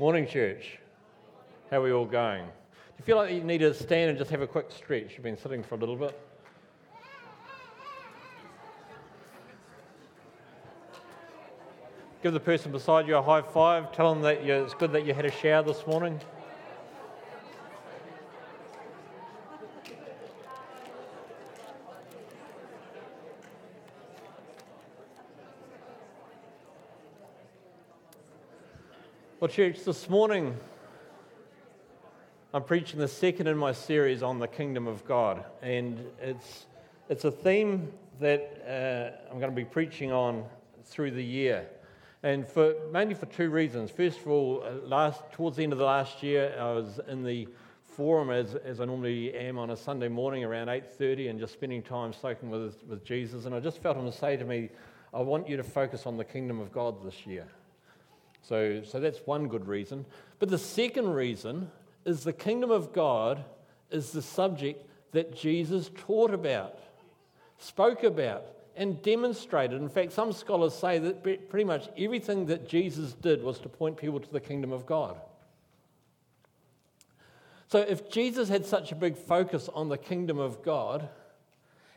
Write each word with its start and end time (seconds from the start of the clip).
Morning, 0.00 0.26
church. 0.26 0.78
How 1.70 1.76
are 1.76 1.82
we 1.82 1.92
all 1.92 2.06
going? 2.06 2.46
Do 2.46 2.50
you 2.98 3.04
feel 3.04 3.18
like 3.18 3.34
you 3.34 3.44
need 3.44 3.58
to 3.58 3.74
stand 3.74 4.08
and 4.08 4.18
just 4.18 4.30
have 4.30 4.40
a 4.40 4.46
quick 4.46 4.70
stretch? 4.70 5.12
You've 5.12 5.22
been 5.22 5.36
sitting 5.36 5.62
for 5.62 5.74
a 5.74 5.78
little 5.78 5.94
bit. 5.94 6.18
Give 12.22 12.32
the 12.32 12.40
person 12.40 12.72
beside 12.72 13.06
you 13.06 13.14
a 13.14 13.20
high 13.20 13.42
five. 13.42 13.92
Tell 13.92 14.14
them 14.14 14.22
that 14.22 14.38
it's 14.38 14.72
good 14.72 14.90
that 14.92 15.04
you 15.04 15.12
had 15.12 15.26
a 15.26 15.30
shower 15.30 15.62
this 15.62 15.86
morning. 15.86 16.18
Church, 29.50 29.82
this 29.82 30.08
morning 30.08 30.56
I'm 32.54 32.62
preaching 32.62 33.00
the 33.00 33.08
second 33.08 33.48
in 33.48 33.56
my 33.56 33.72
series 33.72 34.22
on 34.22 34.38
the 34.38 34.46
kingdom 34.46 34.86
of 34.86 35.04
God, 35.04 35.44
and 35.60 35.98
it's 36.22 36.66
it's 37.08 37.24
a 37.24 37.32
theme 37.32 37.92
that 38.20 38.62
uh, 38.64 39.28
I'm 39.28 39.40
going 39.40 39.50
to 39.50 39.56
be 39.56 39.64
preaching 39.64 40.12
on 40.12 40.44
through 40.84 41.10
the 41.10 41.24
year, 41.24 41.66
and 42.22 42.46
for 42.46 42.76
mainly 42.92 43.14
for 43.14 43.26
two 43.26 43.50
reasons. 43.50 43.90
First 43.90 44.20
of 44.20 44.28
all, 44.28 44.62
uh, 44.64 44.86
last 44.86 45.20
towards 45.32 45.56
the 45.56 45.64
end 45.64 45.72
of 45.72 45.80
the 45.80 45.84
last 45.84 46.22
year, 46.22 46.54
I 46.56 46.70
was 46.70 47.00
in 47.08 47.24
the 47.24 47.48
forum 47.82 48.30
as, 48.30 48.54
as 48.54 48.80
I 48.80 48.84
normally 48.84 49.34
am 49.34 49.58
on 49.58 49.70
a 49.70 49.76
Sunday 49.76 50.06
morning 50.06 50.44
around 50.44 50.68
8:30, 50.68 51.28
and 51.28 51.40
just 51.40 51.54
spending 51.54 51.82
time 51.82 52.12
soaking 52.12 52.50
with 52.50 52.84
with 52.86 53.04
Jesus, 53.04 53.46
and 53.46 53.54
I 53.56 53.58
just 53.58 53.82
felt 53.82 53.96
him 53.96 54.06
to 54.06 54.16
say 54.16 54.36
to 54.36 54.44
me, 54.44 54.68
"I 55.12 55.20
want 55.22 55.48
you 55.48 55.56
to 55.56 55.64
focus 55.64 56.06
on 56.06 56.16
the 56.16 56.24
kingdom 56.24 56.60
of 56.60 56.70
God 56.70 57.04
this 57.04 57.26
year." 57.26 57.48
So, 58.42 58.82
so 58.84 59.00
that's 59.00 59.18
one 59.26 59.48
good 59.48 59.66
reason. 59.66 60.04
But 60.38 60.48
the 60.50 60.58
second 60.58 61.10
reason 61.10 61.70
is 62.04 62.24
the 62.24 62.32
kingdom 62.32 62.70
of 62.70 62.92
God 62.92 63.44
is 63.90 64.12
the 64.12 64.22
subject 64.22 64.86
that 65.12 65.36
Jesus 65.36 65.90
taught 65.96 66.32
about, 66.32 66.78
spoke 67.58 68.04
about, 68.04 68.44
and 68.76 69.02
demonstrated. 69.02 69.80
In 69.80 69.88
fact, 69.88 70.12
some 70.12 70.32
scholars 70.32 70.74
say 70.74 70.98
that 70.98 71.22
pretty 71.22 71.64
much 71.64 71.88
everything 71.98 72.46
that 72.46 72.68
Jesus 72.68 73.12
did 73.14 73.42
was 73.42 73.58
to 73.60 73.68
point 73.68 73.96
people 73.96 74.20
to 74.20 74.32
the 74.32 74.40
kingdom 74.40 74.72
of 74.72 74.86
God. 74.86 75.20
So, 77.68 77.78
if 77.78 78.10
Jesus 78.10 78.48
had 78.48 78.66
such 78.66 78.90
a 78.90 78.96
big 78.96 79.16
focus 79.16 79.68
on 79.72 79.88
the 79.88 79.98
kingdom 79.98 80.38
of 80.38 80.62
God, 80.62 81.08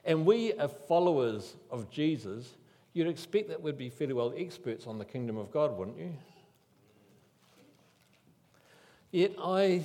and 0.06 0.26
we 0.26 0.54
are 0.54 0.68
followers 0.68 1.56
of 1.72 1.90
Jesus, 1.90 2.50
you'd 2.94 3.08
expect 3.08 3.50
that 3.50 3.62
we'd 3.62 3.78
be 3.78 3.90
fairly 3.90 4.14
well 4.14 4.34
experts 4.38 4.86
on 4.86 5.00
the 5.00 5.06
kingdom 5.06 5.38
of 5.38 5.52
God, 5.52 5.78
wouldn't 5.78 5.98
you? 5.98 6.14
Yet 9.14 9.34
I, 9.40 9.84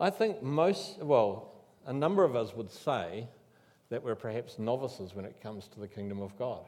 I 0.00 0.10
think 0.10 0.42
most, 0.42 0.98
well, 0.98 1.52
a 1.86 1.92
number 1.92 2.24
of 2.24 2.34
us 2.34 2.52
would 2.52 2.68
say 2.68 3.28
that 3.90 4.02
we're 4.02 4.16
perhaps 4.16 4.58
novices 4.58 5.14
when 5.14 5.24
it 5.24 5.40
comes 5.40 5.68
to 5.68 5.80
the 5.80 5.86
kingdom 5.86 6.20
of 6.20 6.36
God. 6.36 6.64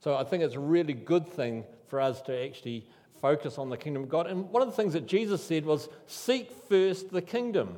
So 0.00 0.16
I 0.16 0.24
think 0.24 0.42
it's 0.42 0.54
a 0.54 0.60
really 0.60 0.94
good 0.94 1.28
thing 1.28 1.62
for 1.88 2.00
us 2.00 2.22
to 2.22 2.44
actually 2.46 2.86
focus 3.20 3.58
on 3.58 3.68
the 3.68 3.76
kingdom 3.76 4.04
of 4.04 4.08
God. 4.08 4.26
And 4.26 4.50
one 4.50 4.62
of 4.62 4.68
the 4.68 4.74
things 4.74 4.94
that 4.94 5.06
Jesus 5.06 5.44
said 5.44 5.66
was 5.66 5.90
seek 6.06 6.50
first 6.70 7.10
the 7.10 7.20
kingdom. 7.20 7.76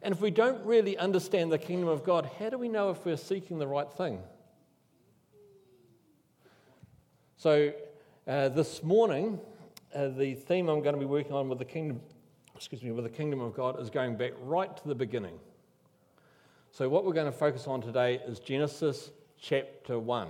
And 0.00 0.14
if 0.14 0.20
we 0.20 0.30
don't 0.30 0.64
really 0.64 0.96
understand 0.96 1.50
the 1.50 1.58
kingdom 1.58 1.88
of 1.88 2.04
God, 2.04 2.30
how 2.38 2.50
do 2.50 2.56
we 2.56 2.68
know 2.68 2.90
if 2.90 3.04
we're 3.04 3.16
seeking 3.16 3.58
the 3.58 3.66
right 3.66 3.92
thing? 3.92 4.20
So 7.36 7.72
uh, 8.28 8.50
this 8.50 8.84
morning, 8.84 9.40
uh, 9.94 10.08
the 10.08 10.34
theme 10.34 10.68
I'm 10.68 10.82
going 10.82 10.94
to 10.94 11.00
be 11.00 11.06
working 11.06 11.32
on 11.32 11.48
with 11.48 11.58
the 11.58 11.64
kingdom, 11.64 12.00
excuse 12.54 12.82
me, 12.82 12.90
with 12.90 13.04
the 13.04 13.10
kingdom 13.10 13.40
of 13.40 13.54
God 13.54 13.80
is 13.80 13.90
going 13.90 14.16
back 14.16 14.32
right 14.42 14.76
to 14.76 14.88
the 14.88 14.94
beginning. 14.94 15.38
So 16.70 16.88
what 16.88 17.04
we're 17.04 17.12
going 17.12 17.30
to 17.30 17.38
focus 17.38 17.66
on 17.66 17.80
today 17.80 18.20
is 18.26 18.38
Genesis 18.38 19.10
chapter 19.40 19.98
1. 19.98 20.28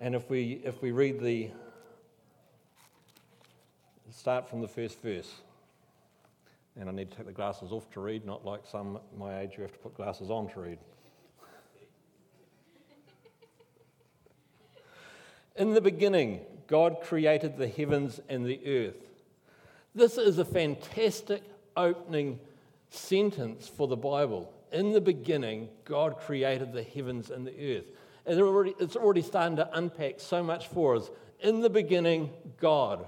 And 0.00 0.14
if 0.14 0.30
we 0.30 0.62
if 0.64 0.80
we 0.80 0.92
read 0.92 1.20
the 1.20 1.50
start 4.12 4.48
from 4.48 4.60
the 4.60 4.68
first 4.68 5.00
verse. 5.02 5.32
And 6.76 6.88
I 6.88 6.92
need 6.92 7.10
to 7.10 7.16
take 7.16 7.26
the 7.26 7.32
glasses 7.32 7.72
off 7.72 7.90
to 7.92 8.00
read, 8.00 8.24
not 8.24 8.44
like 8.44 8.62
some 8.70 8.98
my 9.16 9.40
age 9.40 9.54
who 9.54 9.62
have 9.62 9.72
to 9.72 9.78
put 9.78 9.94
glasses 9.94 10.30
on 10.30 10.48
to 10.50 10.60
read. 10.60 10.78
In 15.56 15.74
the 15.74 15.80
beginning, 15.80 16.40
God 16.70 16.98
created 17.02 17.58
the 17.58 17.66
heavens 17.66 18.20
and 18.28 18.46
the 18.46 18.60
earth. 18.64 19.08
This 19.92 20.16
is 20.16 20.38
a 20.38 20.44
fantastic 20.44 21.42
opening 21.76 22.38
sentence 22.90 23.66
for 23.66 23.88
the 23.88 23.96
Bible. 23.96 24.52
In 24.70 24.92
the 24.92 25.00
beginning, 25.00 25.68
God 25.84 26.18
created 26.18 26.72
the 26.72 26.84
heavens 26.84 27.30
and 27.30 27.44
the 27.44 27.76
earth. 27.76 27.86
And 28.24 28.38
it's 28.78 28.94
already 28.94 29.22
starting 29.22 29.56
to 29.56 29.68
unpack 29.76 30.20
so 30.20 30.44
much 30.44 30.68
for 30.68 30.94
us. 30.94 31.10
In 31.40 31.60
the 31.60 31.70
beginning, 31.70 32.30
God. 32.60 33.04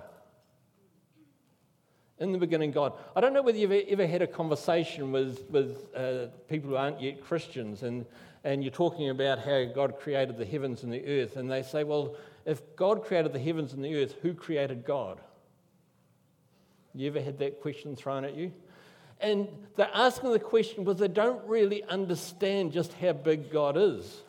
In 2.19 2.33
the 2.33 2.39
beginning, 2.39 2.73
God. 2.73 2.95
I 3.15 3.21
don't 3.21 3.33
know 3.33 3.43
whether 3.43 3.59
you've 3.59 3.71
ever 3.71 4.09
had 4.09 4.23
a 4.23 4.27
conversation 4.27 5.13
with, 5.13 5.49
with 5.49 5.95
uh, 5.95 6.27
people 6.49 6.71
who 6.71 6.77
aren't 6.77 7.01
yet 7.01 7.23
Christians 7.23 7.85
and, 7.85 8.07
and 8.43 8.65
you're 8.65 8.73
talking 8.73 9.11
about 9.11 9.39
how 9.39 9.67
God 9.67 10.01
created 10.01 10.37
the 10.37 10.45
heavens 10.45 10.83
and 10.83 10.93
the 10.93 11.07
earth, 11.07 11.37
and 11.37 11.49
they 11.49 11.63
say, 11.63 11.85
Well, 11.85 12.17
if 12.45 12.77
God 12.77 13.05
created 13.05 13.33
the 13.33 13.39
heavens 13.39 13.73
and 13.73 13.85
the 13.85 14.03
earth, 14.03 14.17
who 14.23 14.35
created 14.35 14.85
God? 14.85 15.21
You 16.95 17.09
ever 17.09 17.21
had 17.21 17.39
that 17.39 17.61
question 17.61 17.97
thrown 17.97 18.25
at 18.25 18.37
you? 18.37 18.53
And 19.21 19.49
they're 19.77 19.91
asking 19.95 20.33
the 20.33 20.39
question 20.39 20.85
because 20.85 20.99
they 20.99 21.09
don't 21.09 21.43
really 21.47 21.85
understand 21.85 22.73
just 22.73 22.93
how 22.95 23.13
big 23.13 23.51
God 23.51 23.77
is. 23.77 24.21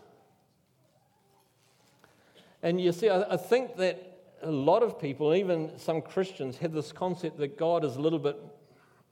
And 2.62 2.80
you 2.80 2.92
see, 2.92 3.10
I, 3.10 3.34
I 3.34 3.38
think 3.38 3.76
that 3.78 4.36
a 4.44 4.52
lot 4.52 4.84
of 4.84 5.00
people, 5.00 5.34
even 5.34 5.72
some 5.78 6.02
Christians, 6.02 6.58
have 6.60 6.74
this 6.74 6.92
concept 6.92 7.38
that 7.40 7.58
God 7.58 7.84
is 7.84 7.96
a 7.96 8.00
little 8.00 8.20
bit 8.20 8.38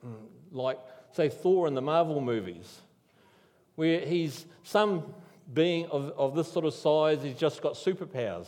mm, 0.05 0.13
like, 0.51 0.79
say, 1.13 1.29
Thor 1.29 1.67
in 1.67 1.73
the 1.73 1.81
Marvel 1.81 2.21
movies, 2.21 2.81
where 3.75 4.01
he's 4.01 4.45
some 4.63 5.13
being 5.53 5.87
of, 5.87 6.13
of 6.17 6.35
this 6.35 6.49
sort 6.49 6.65
of 6.65 6.73
size, 6.73 7.23
he's 7.23 7.35
just 7.35 7.61
got 7.61 7.73
superpowers 7.73 8.47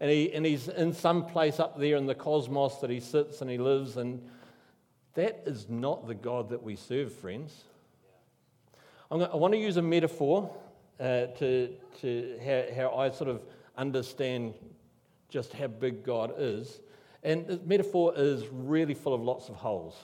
and, 0.00 0.10
he, 0.10 0.32
and 0.32 0.46
he's 0.46 0.68
in 0.68 0.94
some 0.94 1.26
place 1.26 1.60
up 1.60 1.78
there 1.78 1.96
in 1.96 2.06
the 2.06 2.14
cosmos 2.14 2.76
that 2.78 2.88
he 2.88 3.00
sits 3.00 3.42
and 3.42 3.50
he 3.50 3.58
lives. 3.58 3.98
And 3.98 4.26
that 5.14 5.42
is 5.44 5.68
not 5.68 6.06
the 6.06 6.14
God 6.14 6.48
that 6.50 6.62
we 6.62 6.74
serve, 6.74 7.12
friends. 7.12 7.64
Gonna, 9.10 9.28
i 9.32 9.36
want 9.36 9.52
to 9.52 9.58
use 9.58 9.76
a 9.76 9.82
metaphor 9.82 10.50
uh, 10.98 11.26
to, 11.26 11.74
to 12.00 12.38
how, 12.44 12.64
how 12.74 12.96
I 12.96 13.10
sort 13.10 13.28
of 13.28 13.42
understand 13.76 14.54
just 15.28 15.52
how 15.52 15.66
big 15.66 16.02
God 16.02 16.32
is. 16.38 16.80
And 17.22 17.46
the 17.46 17.60
metaphor 17.66 18.14
is 18.16 18.46
really 18.50 18.94
full 18.94 19.12
of 19.12 19.20
lots 19.20 19.48
of 19.48 19.56
holes. 19.56 19.96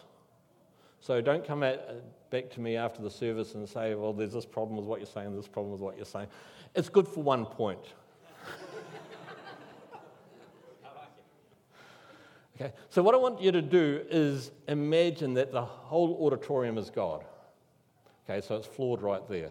So 1.00 1.20
don't 1.20 1.46
come 1.46 1.62
at, 1.62 2.30
back 2.30 2.50
to 2.50 2.60
me 2.60 2.76
after 2.76 3.00
the 3.00 3.10
service 3.10 3.54
and 3.54 3.66
say, 3.66 3.94
well, 3.94 4.12
there's 4.12 4.32
this 4.32 4.44
problem 4.44 4.76
with 4.76 4.86
what 4.86 5.00
you're 5.00 5.06
saying, 5.06 5.34
this 5.34 5.48
problem 5.48 5.72
with 5.72 5.80
what 5.80 5.96
you're 5.96 6.04
saying. 6.04 6.26
It's 6.74 6.88
good 6.88 7.08
for 7.08 7.22
one 7.22 7.46
point. 7.46 7.94
Okay, 12.58 12.72
so 12.88 13.02
what 13.02 13.14
I 13.14 13.18
want 13.18 13.42
you 13.42 13.52
to 13.52 13.60
do 13.60 14.02
is 14.08 14.50
imagine 14.66 15.34
that 15.34 15.52
the 15.52 15.62
whole 15.62 16.26
auditorium 16.26 16.78
is 16.78 16.88
God. 16.88 17.22
Okay, 18.24 18.40
so 18.40 18.56
it's 18.56 18.66
floored 18.66 19.02
right 19.02 19.20
there. 19.28 19.50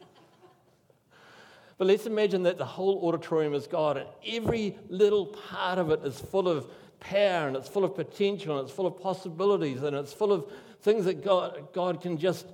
but 1.78 1.86
let's 1.86 2.04
imagine 2.04 2.42
that 2.42 2.58
the 2.58 2.64
whole 2.64 3.08
auditorium 3.08 3.54
is 3.54 3.66
God, 3.66 3.96
and 3.96 4.06
every 4.26 4.76
little 4.88 5.26
part 5.26 5.78
of 5.78 5.90
it 5.90 6.04
is 6.04 6.20
full 6.20 6.46
of 6.46 6.66
power, 7.00 7.48
and 7.48 7.56
it's 7.56 7.68
full 7.68 7.84
of 7.84 7.94
potential, 7.94 8.58
and 8.58 8.68
it's 8.68 8.76
full 8.76 8.86
of 8.86 9.00
possibilities, 9.00 9.82
and 9.82 9.96
it's 9.96 10.12
full 10.12 10.30
of 10.32 10.52
things 10.82 11.06
that 11.06 11.24
God, 11.24 11.68
God 11.72 12.02
can 12.02 12.18
just 12.18 12.46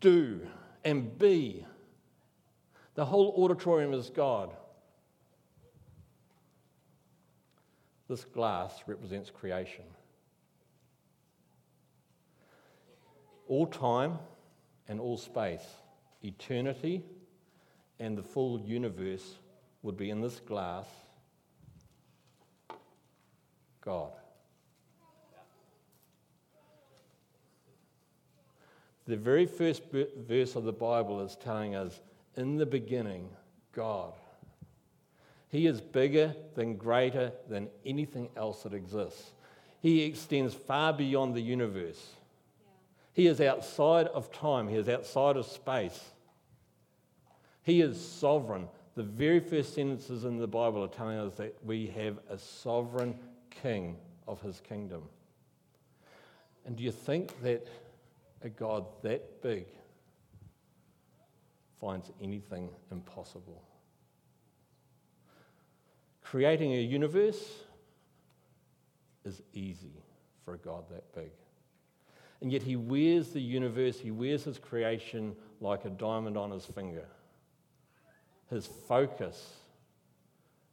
do 0.00 0.46
and 0.84 1.18
be. 1.18 1.66
The 2.94 3.04
whole 3.04 3.34
auditorium 3.42 3.94
is 3.94 4.10
God. 4.10 4.50
This 8.12 8.26
glass 8.26 8.82
represents 8.86 9.30
creation. 9.30 9.86
All 13.48 13.66
time 13.66 14.18
and 14.86 15.00
all 15.00 15.16
space, 15.16 15.64
eternity 16.22 17.06
and 17.98 18.18
the 18.18 18.22
full 18.22 18.60
universe 18.60 19.38
would 19.80 19.96
be 19.96 20.10
in 20.10 20.20
this 20.20 20.40
glass 20.40 20.84
God. 23.80 24.12
The 29.06 29.16
very 29.16 29.46
first 29.46 29.84
verse 29.90 30.54
of 30.54 30.64
the 30.64 30.72
Bible 30.74 31.22
is 31.22 31.34
telling 31.36 31.74
us, 31.76 31.98
in 32.36 32.58
the 32.58 32.66
beginning, 32.66 33.30
God. 33.72 34.12
He 35.52 35.66
is 35.66 35.82
bigger 35.82 36.34
than 36.54 36.76
greater 36.76 37.30
than 37.46 37.68
anything 37.84 38.30
else 38.38 38.62
that 38.62 38.72
exists. 38.72 39.32
He 39.82 40.00
extends 40.00 40.54
far 40.54 40.94
beyond 40.94 41.34
the 41.34 41.42
universe. 41.42 42.14
He 43.12 43.26
is 43.26 43.38
outside 43.38 44.06
of 44.06 44.32
time, 44.32 44.66
He 44.66 44.76
is 44.76 44.88
outside 44.88 45.36
of 45.36 45.44
space. 45.44 46.00
He 47.64 47.82
is 47.82 48.00
sovereign. 48.00 48.66
The 48.94 49.02
very 49.02 49.40
first 49.40 49.74
sentences 49.74 50.24
in 50.24 50.38
the 50.38 50.46
Bible 50.46 50.82
are 50.84 50.88
telling 50.88 51.18
us 51.18 51.34
that 51.34 51.54
we 51.62 51.86
have 51.88 52.18
a 52.30 52.38
sovereign 52.38 53.14
king 53.50 53.98
of 54.26 54.40
his 54.40 54.60
kingdom. 54.60 55.02
And 56.64 56.76
do 56.76 56.82
you 56.82 56.92
think 56.92 57.40
that 57.42 57.66
a 58.42 58.48
God 58.48 58.86
that 59.02 59.42
big 59.42 59.66
finds 61.78 62.10
anything 62.22 62.70
impossible? 62.90 63.62
Creating 66.32 66.72
a 66.72 66.80
universe 66.80 67.44
is 69.26 69.42
easy 69.52 70.02
for 70.42 70.54
a 70.54 70.56
God 70.56 70.84
that 70.90 71.14
big. 71.14 71.30
And 72.40 72.50
yet 72.50 72.62
he 72.62 72.74
wears 72.74 73.32
the 73.32 73.40
universe, 73.40 74.00
he 74.00 74.12
wears 74.12 74.42
his 74.42 74.58
creation 74.58 75.36
like 75.60 75.84
a 75.84 75.90
diamond 75.90 76.38
on 76.38 76.50
his 76.50 76.64
finger. 76.64 77.04
His 78.48 78.66
focus 78.66 79.46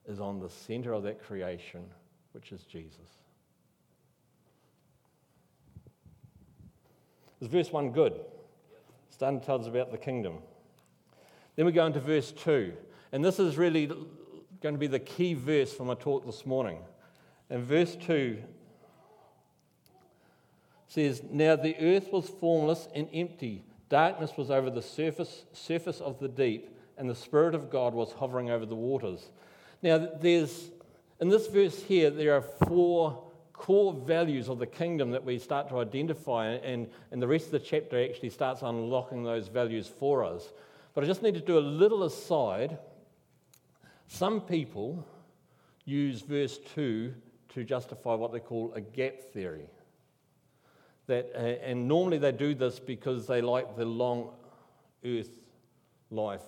is 0.07 0.21
on 0.21 0.39
the 0.39 0.49
center 0.49 0.93
of 0.93 1.03
that 1.03 1.21
creation, 1.21 1.83
which 2.31 2.53
is 2.53 2.63
Jesus. 2.63 3.09
Is 7.41 7.49
verse 7.49 7.69
1 7.69 7.91
good? 7.91 8.13
It's 8.13 9.15
Starting 9.15 9.41
to 9.41 9.45
tell 9.45 9.59
us 9.59 9.67
about 9.67 9.91
the 9.91 9.97
kingdom. 9.97 10.37
Then 11.57 11.65
we 11.65 11.73
go 11.73 11.85
into 11.85 11.99
verse 11.99 12.31
2. 12.31 12.71
And 13.11 13.25
this 13.25 13.39
is 13.39 13.57
really 13.57 13.91
going 14.61 14.75
to 14.75 14.79
be 14.79 14.87
the 14.87 14.99
key 14.99 15.33
verse 15.33 15.73
for 15.73 15.85
my 15.85 15.95
talk 15.95 16.25
this 16.25 16.45
morning. 16.45 16.79
And 17.49 17.63
verse 17.63 17.95
2 17.95 18.37
says, 20.87 21.21
Now 21.31 21.55
the 21.55 21.75
earth 21.79 22.11
was 22.11 22.29
formless 22.29 22.87
and 22.93 23.07
empty. 23.13 23.63
Darkness 23.89 24.37
was 24.37 24.51
over 24.51 24.69
the 24.69 24.81
surface, 24.81 25.45
surface 25.53 25.99
of 25.99 26.19
the 26.19 26.27
deep 26.27 26.75
and 26.99 27.09
the 27.09 27.15
Spirit 27.15 27.55
of 27.55 27.71
God 27.71 27.93
was 27.93 28.11
hovering 28.11 28.51
over 28.51 28.65
the 28.65 28.75
waters. 28.75 29.29
Now, 29.81 30.09
there's, 30.19 30.69
in 31.21 31.29
this 31.29 31.47
verse 31.47 31.81
here, 31.81 32.09
there 32.11 32.35
are 32.35 32.41
four 32.41 33.23
core 33.53 33.93
values 33.93 34.49
of 34.49 34.59
the 34.59 34.67
kingdom 34.67 35.11
that 35.11 35.23
we 35.23 35.39
start 35.39 35.69
to 35.69 35.79
identify, 35.79 36.47
and, 36.47 36.87
and 37.11 37.21
the 37.21 37.27
rest 37.27 37.45
of 37.45 37.51
the 37.51 37.59
chapter 37.59 38.03
actually 38.03 38.29
starts 38.29 38.61
unlocking 38.61 39.23
those 39.23 39.47
values 39.47 39.87
for 39.87 40.25
us. 40.25 40.51
But 40.93 41.05
I 41.05 41.07
just 41.07 41.23
need 41.23 41.35
to 41.35 41.41
do 41.41 41.57
a 41.57 41.59
little 41.59 42.03
aside. 42.03 42.77
Some 44.11 44.41
people 44.41 45.05
use 45.85 46.21
verse 46.21 46.57
2 46.73 47.13
to 47.49 47.63
justify 47.63 48.15
what 48.15 48.33
they 48.33 48.39
call 48.39 48.73
a 48.73 48.81
gap 48.81 49.21
theory. 49.21 49.69
That, 51.05 51.31
uh, 51.35 51.37
and 51.37 51.87
normally 51.87 52.17
they 52.17 52.31
do 52.31 52.55
this 52.55 52.79
because 52.79 53.27
they 53.27 53.39
like 53.39 53.77
the 53.77 53.85
long 53.85 54.31
earth 55.05 55.29
life 56.09 56.41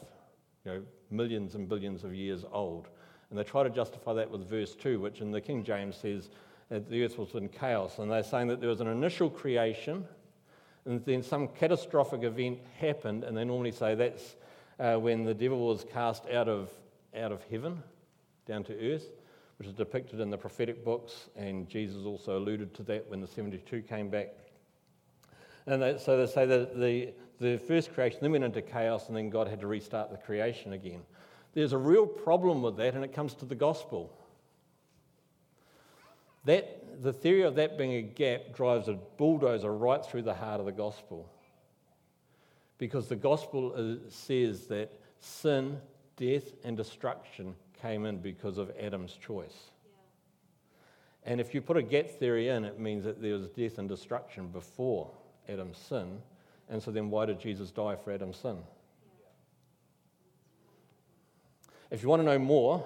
you 0.66 0.72
know, 0.72 0.82
millions 1.12 1.54
and 1.54 1.70
billions 1.70 2.04
of 2.04 2.16
years 2.16 2.44
old. 2.52 2.90
And 3.30 3.38
they 3.38 3.44
try 3.44 3.62
to 3.62 3.70
justify 3.70 4.14
that 4.14 4.30
with 4.30 4.50
verse 4.50 4.74
2, 4.74 5.00
which 5.00 5.22
in 5.22 5.32
the 5.32 5.40
King 5.40 5.64
James 5.64 5.96
says 5.96 6.30
that 6.70 6.90
the 6.90 7.06
earth 7.06 7.20
was 7.20 7.36
in 7.36 7.48
chaos. 7.48 8.00
And 8.00 8.12
they're 8.12 8.24
saying 8.24 8.48
that 8.48 8.60
there 8.60 8.70
was 8.70 8.82
an 8.82 8.88
initial 8.88 9.30
creation, 9.30 10.04
and 10.86 11.06
then 11.06 11.22
some 11.22 11.48
catastrophic 11.48 12.24
event 12.24 12.58
happened, 12.80 13.24
and 13.24 13.38
they 13.38 13.46
normally 13.46 13.72
say 13.72 13.94
that's 13.94 14.36
uh, 14.80 14.96
when 14.96 15.24
the 15.24 15.34
devil 15.34 15.68
was 15.68 15.86
cast 15.94 16.28
out 16.28 16.50
of, 16.50 16.72
out 17.16 17.32
of 17.32 17.44
heaven 17.50 17.82
down 18.46 18.64
to 18.66 18.94
earth, 18.94 19.08
which 19.58 19.68
is 19.68 19.74
depicted 19.74 20.20
in 20.20 20.30
the 20.30 20.38
prophetic 20.38 20.84
books, 20.84 21.30
and 21.36 21.70
Jesus 21.70 22.06
also 22.06 22.38
alluded 22.38 22.74
to 22.76 22.84
that 22.84 23.10
when 23.10 23.22
the 23.22 23.28
72 23.28 23.82
came 23.84 24.10
back. 24.10 24.30
And 25.68 25.82
they, 25.82 25.98
so 25.98 26.18
they 26.18 26.32
say 26.32 26.46
that 26.46 26.80
the, 26.80 27.14
the 27.40 27.58
first 27.58 27.94
creation 27.94 28.20
then 28.22 28.32
went 28.32 28.44
into 28.44 28.62
chaos, 28.62 29.08
and 29.08 29.16
then 29.16 29.30
God 29.30 29.48
had 29.48 29.60
to 29.62 29.68
restart 29.68 30.12
the 30.12 30.18
creation 30.18 30.74
again. 30.74 31.02
There's 31.54 31.74
a 31.74 31.78
real 31.78 32.08
problem 32.08 32.62
with 32.62 32.78
that, 32.78 32.96
and 32.96 33.04
it 33.04 33.14
comes 33.14 33.34
to 33.36 33.46
the 33.46 33.56
gospel. 33.56 34.12
That, 36.46 37.04
the 37.04 37.14
theory 37.14 37.44
of 37.44 37.56
that 37.56 37.78
being 37.78 37.94
a 37.94 38.02
gap 38.02 38.56
drives 38.56 38.88
a 38.88 38.94
bulldozer 39.18 39.72
right 39.72 40.04
through 40.04 40.24
the 40.24 40.34
heart 40.34 40.60
of 40.60 40.66
the 40.66 40.72
gospel. 40.72 41.30
Because 42.78 43.08
the 43.08 43.16
gospel 43.16 43.74
is, 43.76 44.14
says 44.14 44.66
that 44.68 44.92
sin, 45.20 45.80
death, 46.22 46.54
and 46.64 46.78
destruction 46.78 47.56
came 47.82 48.06
in 48.06 48.20
because 48.20 48.60
of 48.60 48.72
Adam's 48.80 49.14
choice. 49.14 49.72
And 51.24 51.42
if 51.42 51.54
you 51.56 51.62
put 51.62 51.78
a 51.78 51.82
gap 51.82 52.10
theory 52.10 52.50
in, 52.50 52.64
it 52.64 52.80
means 52.80 53.04
that 53.06 53.22
there 53.22 53.34
was 53.34 53.50
death 53.50 53.80
and 53.80 53.90
destruction 53.90 54.48
before 54.48 55.10
Adam's 55.50 55.80
sin. 55.80 56.20
And 56.70 56.82
so 56.82 56.92
then, 56.92 57.10
why 57.10 57.26
did 57.26 57.40
Jesus 57.40 57.72
die 57.72 57.96
for 57.96 58.12
Adam's 58.12 58.38
sin? 58.38 58.58
If 61.90 62.04
you 62.04 62.10
want 62.10 62.22
to 62.22 62.26
know 62.26 62.40
more, 62.40 62.86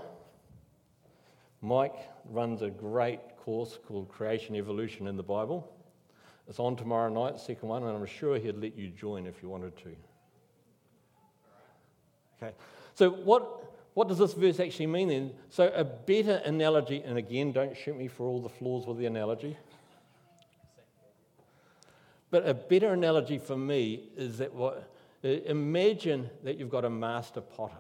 Mike 1.61 2.09
runs 2.29 2.61
a 2.61 2.69
great 2.69 3.19
course 3.37 3.77
called 3.85 4.07
Creation 4.07 4.55
Evolution 4.55 5.07
in 5.07 5.17
the 5.17 5.23
Bible. 5.23 5.71
It's 6.47 6.59
on 6.59 6.75
tomorrow 6.75 7.09
night, 7.09 7.39
second 7.39 7.67
one, 7.67 7.83
and 7.83 7.97
I'm 7.97 8.05
sure 8.05 8.39
he'd 8.39 8.57
let 8.57 8.77
you 8.77 8.89
join 8.89 9.25
if 9.25 9.43
you 9.43 9.49
wanted 9.49 9.75
to. 9.77 9.95
Okay, 12.41 12.53
so 12.95 13.09
what, 13.12 13.74
what 13.94 14.07
does 14.07 14.18
this 14.18 14.33
verse 14.33 14.59
actually 14.59 14.88
mean 14.88 15.09
then? 15.09 15.31
So, 15.50 15.71
a 15.75 15.83
better 15.83 16.42
analogy, 16.45 17.03
and 17.03 17.18
again, 17.18 17.51
don't 17.51 17.75
shoot 17.77 17.97
me 17.97 18.07
for 18.07 18.25
all 18.25 18.42
the 18.42 18.50
flaws 18.50 18.88
with 18.88 18.97
the 18.97 19.06
analogy. 19.06 19.56
But 22.31 22.47
a 22.47 22.53
better 22.53 22.92
analogy 22.92 23.38
for 23.38 23.56
me 23.56 24.09
is 24.18 24.39
that 24.39 24.53
what, 24.53 24.92
imagine 25.24 26.30
that 26.44 26.57
you've 26.57 26.69
got 26.69 26.83
a 26.83 26.89
master 26.89 27.42
potter 27.42 27.75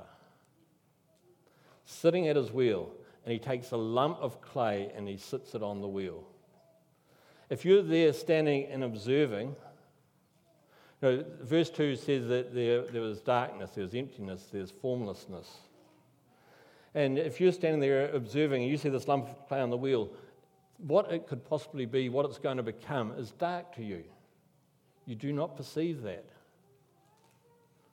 sitting 1.85 2.27
at 2.27 2.35
his 2.35 2.51
wheel 2.51 2.91
and 3.23 3.31
he 3.33 3.39
takes 3.39 3.71
a 3.71 3.77
lump 3.77 4.17
of 4.19 4.41
clay 4.41 4.91
and 4.95 5.07
he 5.07 5.17
sits 5.17 5.55
it 5.55 5.63
on 5.63 5.81
the 5.81 5.87
wheel. 5.87 6.23
If 7.49 7.65
you're 7.65 7.83
there 7.83 8.13
standing 8.13 8.65
and 8.65 8.83
observing, 8.83 9.55
you 11.01 11.09
know, 11.09 11.25
verse 11.41 11.69
2 11.69 11.95
says 11.95 12.27
that 12.27 12.53
there, 12.53 12.83
there 12.83 13.01
was 13.01 13.21
darkness, 13.21 13.71
there 13.71 13.83
was 13.83 13.93
emptiness, 13.93 14.47
there's 14.51 14.71
formlessness. 14.71 15.47
And 16.93 17.17
if 17.17 17.41
you're 17.41 17.51
standing 17.51 17.81
there 17.81 18.09
observing 18.11 18.63
and 18.63 18.71
you 18.71 18.77
see 18.77 18.89
this 18.89 19.07
lump 19.07 19.29
of 19.29 19.47
clay 19.47 19.59
on 19.59 19.69
the 19.69 19.77
wheel, 19.77 20.09
what 20.77 21.11
it 21.11 21.27
could 21.27 21.47
possibly 21.47 21.85
be, 21.85 22.09
what 22.09 22.25
it's 22.25 22.39
going 22.39 22.57
to 22.57 22.63
become, 22.63 23.11
is 23.17 23.31
dark 23.31 23.75
to 23.75 23.83
you. 23.83 24.03
You 25.05 25.15
do 25.15 25.33
not 25.33 25.57
perceive 25.57 26.01
that. 26.03 26.25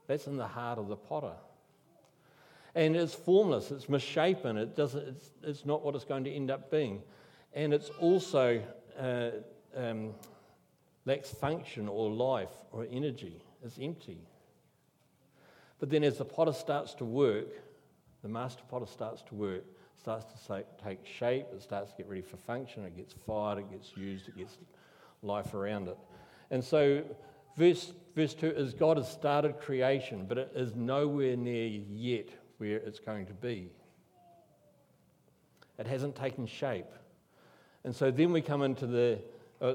That's 0.07 0.27
in 0.27 0.37
the 0.37 0.47
heart 0.47 0.79
of 0.79 0.89
the 0.89 0.97
potter. 0.97 1.35
And 2.75 2.97
it's 2.97 3.15
formless, 3.15 3.71
it's 3.71 3.89
misshapen, 3.89 4.57
it 4.57 4.75
doesn't, 4.75 5.07
it's, 5.07 5.31
it's 5.43 5.67
not 5.67 5.85
what 5.85 5.95
it's 5.95 6.05
going 6.05 6.25
to 6.25 6.31
end 6.33 6.51
up 6.51 6.71
being. 6.71 7.03
And 7.53 7.75
it's 7.75 7.91
also 8.01 8.63
uh, 8.99 9.31
um, 9.77 10.15
lacks 11.05 11.31
function 11.31 11.89
or 11.89 12.11
life 12.11 12.53
or 12.71 12.87
energy, 12.91 13.43
it's 13.65 13.79
empty. 13.81 14.19
But 15.79 15.91
then 15.91 16.05
as 16.05 16.19
the 16.19 16.25
potter 16.25 16.53
starts 16.53 16.95
to 16.95 17.05
work, 17.05 17.49
the 18.23 18.29
master 18.29 18.63
potter 18.71 18.87
starts 18.87 19.23
to 19.23 19.35
work, 19.35 19.65
starts 19.99 20.27
to 20.47 20.65
take 20.85 21.05
shape, 21.05 21.47
it 21.53 21.63
starts 21.63 21.91
to 21.91 21.97
get 21.97 22.09
ready 22.09 22.23
for 22.23 22.37
function, 22.37 22.85
it 22.85 22.97
gets 22.97 23.15
fired, 23.27 23.59
it 23.59 23.71
gets 23.71 23.97
used, 23.97 24.29
it 24.29 24.37
gets 24.37 24.59
life 25.23 25.55
around 25.55 25.89
it. 25.89 25.99
And 26.51 26.63
so, 26.63 27.03
verse, 27.57 27.93
verse 28.15 28.35
2 28.35 28.49
is 28.49 28.75
God 28.75 28.97
has 28.97 29.11
started 29.11 29.59
creation, 29.61 30.27
but 30.29 30.39
it 30.39 30.53
is 30.55 30.75
nowhere 30.75 31.37
near 31.37 31.67
yet 31.67 32.29
where 32.59 32.77
it's 32.77 33.01
going 33.01 33.27
to 33.27 33.33
be. 33.33 33.71
It 35.79 35.87
hasn't 35.87 36.15
taken 36.15 36.47
shape. 36.47 36.87
And 37.85 37.95
so 37.95 38.11
then 38.11 38.33
we 38.33 38.41
come 38.41 38.63
into 38.63 38.87
the. 38.87 39.19
Uh, 39.61 39.75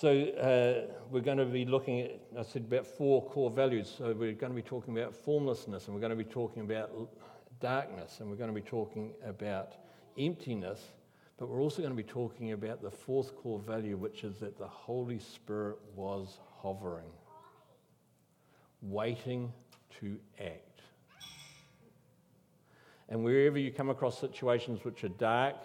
so 0.00 0.08
uh, 0.08 0.94
we're 1.10 1.20
going 1.20 1.36
to 1.36 1.44
be 1.44 1.66
looking 1.66 2.00
at, 2.00 2.20
I 2.38 2.42
said, 2.42 2.62
about 2.62 2.86
four 2.86 3.22
core 3.22 3.50
values. 3.50 3.94
So 3.98 4.14
we're 4.14 4.32
going 4.32 4.50
to 4.50 4.56
be 4.56 4.62
talking 4.62 4.96
about 4.96 5.14
formlessness, 5.14 5.86
and 5.86 5.94
we're 5.94 6.00
going 6.00 6.08
to 6.08 6.16
be 6.16 6.24
talking 6.24 6.62
about 6.62 6.90
darkness, 7.60 8.16
and 8.20 8.30
we're 8.30 8.36
going 8.36 8.48
to 8.48 8.58
be 8.58 8.66
talking 8.66 9.12
about 9.26 9.74
emptiness. 10.18 10.80
But 11.36 11.50
we're 11.50 11.60
also 11.60 11.82
going 11.82 11.94
to 11.94 12.02
be 12.02 12.08
talking 12.08 12.52
about 12.52 12.80
the 12.80 12.90
fourth 12.90 13.36
core 13.36 13.58
value, 13.58 13.98
which 13.98 14.24
is 14.24 14.38
that 14.38 14.56
the 14.56 14.66
Holy 14.66 15.18
Spirit 15.18 15.76
was 15.94 16.38
hovering, 16.62 17.12
waiting 18.80 19.52
to 20.00 20.16
act. 20.40 20.80
And 23.10 23.22
wherever 23.22 23.58
you 23.58 23.70
come 23.70 23.90
across 23.90 24.18
situations 24.18 24.82
which 24.82 25.04
are 25.04 25.08
dark, 25.08 25.56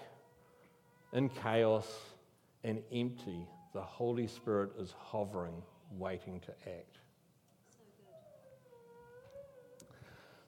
in 1.14 1.30
chaos, 1.30 1.88
and 2.66 2.82
empty, 2.92 3.48
the 3.76 3.82
Holy 3.82 4.26
Spirit 4.26 4.72
is 4.80 4.96
hovering, 4.98 5.62
waiting 5.98 6.40
to 6.40 6.52
act. 6.66 6.98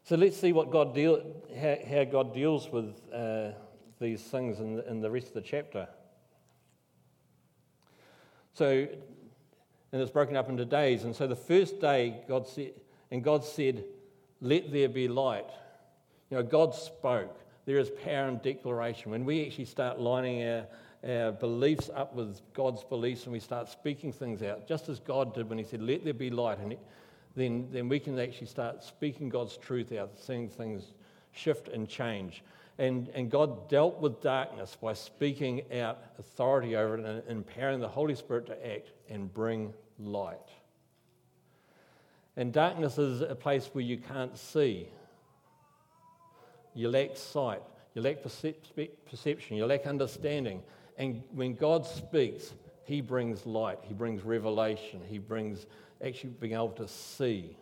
So 0.04 0.16
let's 0.16 0.38
see 0.38 0.54
what 0.54 0.72
God 0.72 0.96
deal, 0.96 1.22
how, 1.60 1.76
how 1.90 2.06
God 2.06 2.34
deals 2.34 2.70
with 2.72 2.96
uh, 3.14 3.50
these 4.00 4.22
things 4.22 4.62
in 4.62 4.78
the, 4.78 4.90
in 4.90 5.02
the 5.02 5.12
rest 5.12 5.28
of 5.28 5.34
the 5.34 5.42
chapter. 5.42 5.90
So, 8.54 8.88
and 9.92 10.02
it's 10.02 10.12
broken 10.12 10.38
up 10.38 10.48
into 10.48 10.64
days. 10.64 11.04
And 11.04 11.14
so 11.14 11.28
the 11.28 11.36
first 11.36 11.82
day, 11.82 12.22
God 12.30 12.48
said, 12.48 12.72
and 13.12 13.22
God 13.22 13.44
said, 13.44 13.84
Let 14.40 14.72
there 14.72 14.88
be 14.88 15.10
light. 15.10 15.50
You 16.30 16.38
know, 16.38 16.44
God 16.44 16.74
spoke. 16.74 17.38
There 17.66 17.78
is 17.78 17.90
power 18.06 18.30
in 18.30 18.38
declaration. 18.38 19.12
When 19.12 19.26
we 19.26 19.46
actually 19.46 19.66
start 19.66 20.00
lining 20.00 20.48
our, 20.48 20.66
our 21.08 21.32
beliefs 21.32 21.90
up 21.96 22.14
with 22.14 22.42
God's 22.54 22.84
beliefs 22.84 23.24
and 23.24 23.32
we 23.32 23.40
start 23.40 23.70
speaking 23.70 24.12
things 24.12 24.44
out, 24.44 24.68
just 24.68 24.90
as 24.90 25.00
God 25.00 25.34
did 25.34 25.50
when 25.50 25.58
He 25.58 25.64
said, 25.64 25.82
Let 25.82 26.04
there 26.04 26.14
be 26.14 26.30
light, 26.30 26.60
and 26.60 26.76
then, 27.36 27.68
then 27.72 27.88
we 27.88 28.00
can 28.00 28.20
actually 28.20 28.48
start 28.48 28.84
speaking 28.84 29.30
God's 29.30 29.58
truth 29.58 29.92
out, 29.92 30.12
seeing 30.18 30.50
things 30.50 30.94
shift 31.32 31.68
and 31.70 31.88
change. 31.88 32.44
And, 32.80 33.10
and 33.10 33.32
God 33.32 33.70
dealt 33.70 34.00
with 34.00 34.22
darkness 34.22 34.78
by 34.80 34.94
speaking 34.94 35.64
out 35.74 36.00
authority 36.20 36.76
over 36.76 36.98
it 36.98 37.06
and 37.06 37.24
empowering 37.28 37.80
the 37.80 37.88
Holy 37.88 38.16
Spirit 38.16 38.46
to 38.48 38.74
act 38.74 38.92
and 39.10 39.34
bring 39.34 39.74
light. 40.00 40.38
And 42.36 42.54
darkness 42.54 43.00
is 43.00 43.22
a 43.22 43.34
place 43.34 43.68
where 43.74 43.84
you 43.84 43.98
can't 43.98 44.38
see. 44.38 44.90
You 46.76 46.90
lack 46.90 47.18
sight, 47.18 47.64
you 47.96 48.04
lack 48.04 48.22
perception, 48.22 49.58
you 49.58 49.66
lack 49.66 49.88
understanding. 49.88 50.62
And 50.98 51.22
when 51.32 51.54
God 51.54 51.86
speaks, 51.86 52.54
He 52.84 53.02
brings 53.02 53.46
light, 53.46 53.80
He 53.82 53.94
brings 53.94 54.24
revelation, 54.24 55.02
He 55.08 55.20
brings 55.20 55.66
actually 56.04 56.32
being 56.32 56.54
able 56.54 56.70
to 56.70 56.88
see. 56.88 57.58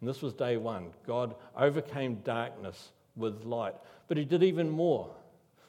And 0.00 0.08
this 0.08 0.22
was 0.22 0.32
day 0.32 0.56
one. 0.56 0.90
God 1.06 1.34
overcame 1.56 2.16
darkness 2.24 2.90
with 3.16 3.44
light. 3.44 3.74
But 4.08 4.16
He 4.16 4.24
did 4.24 4.42
even 4.42 4.70
more. 4.70 5.10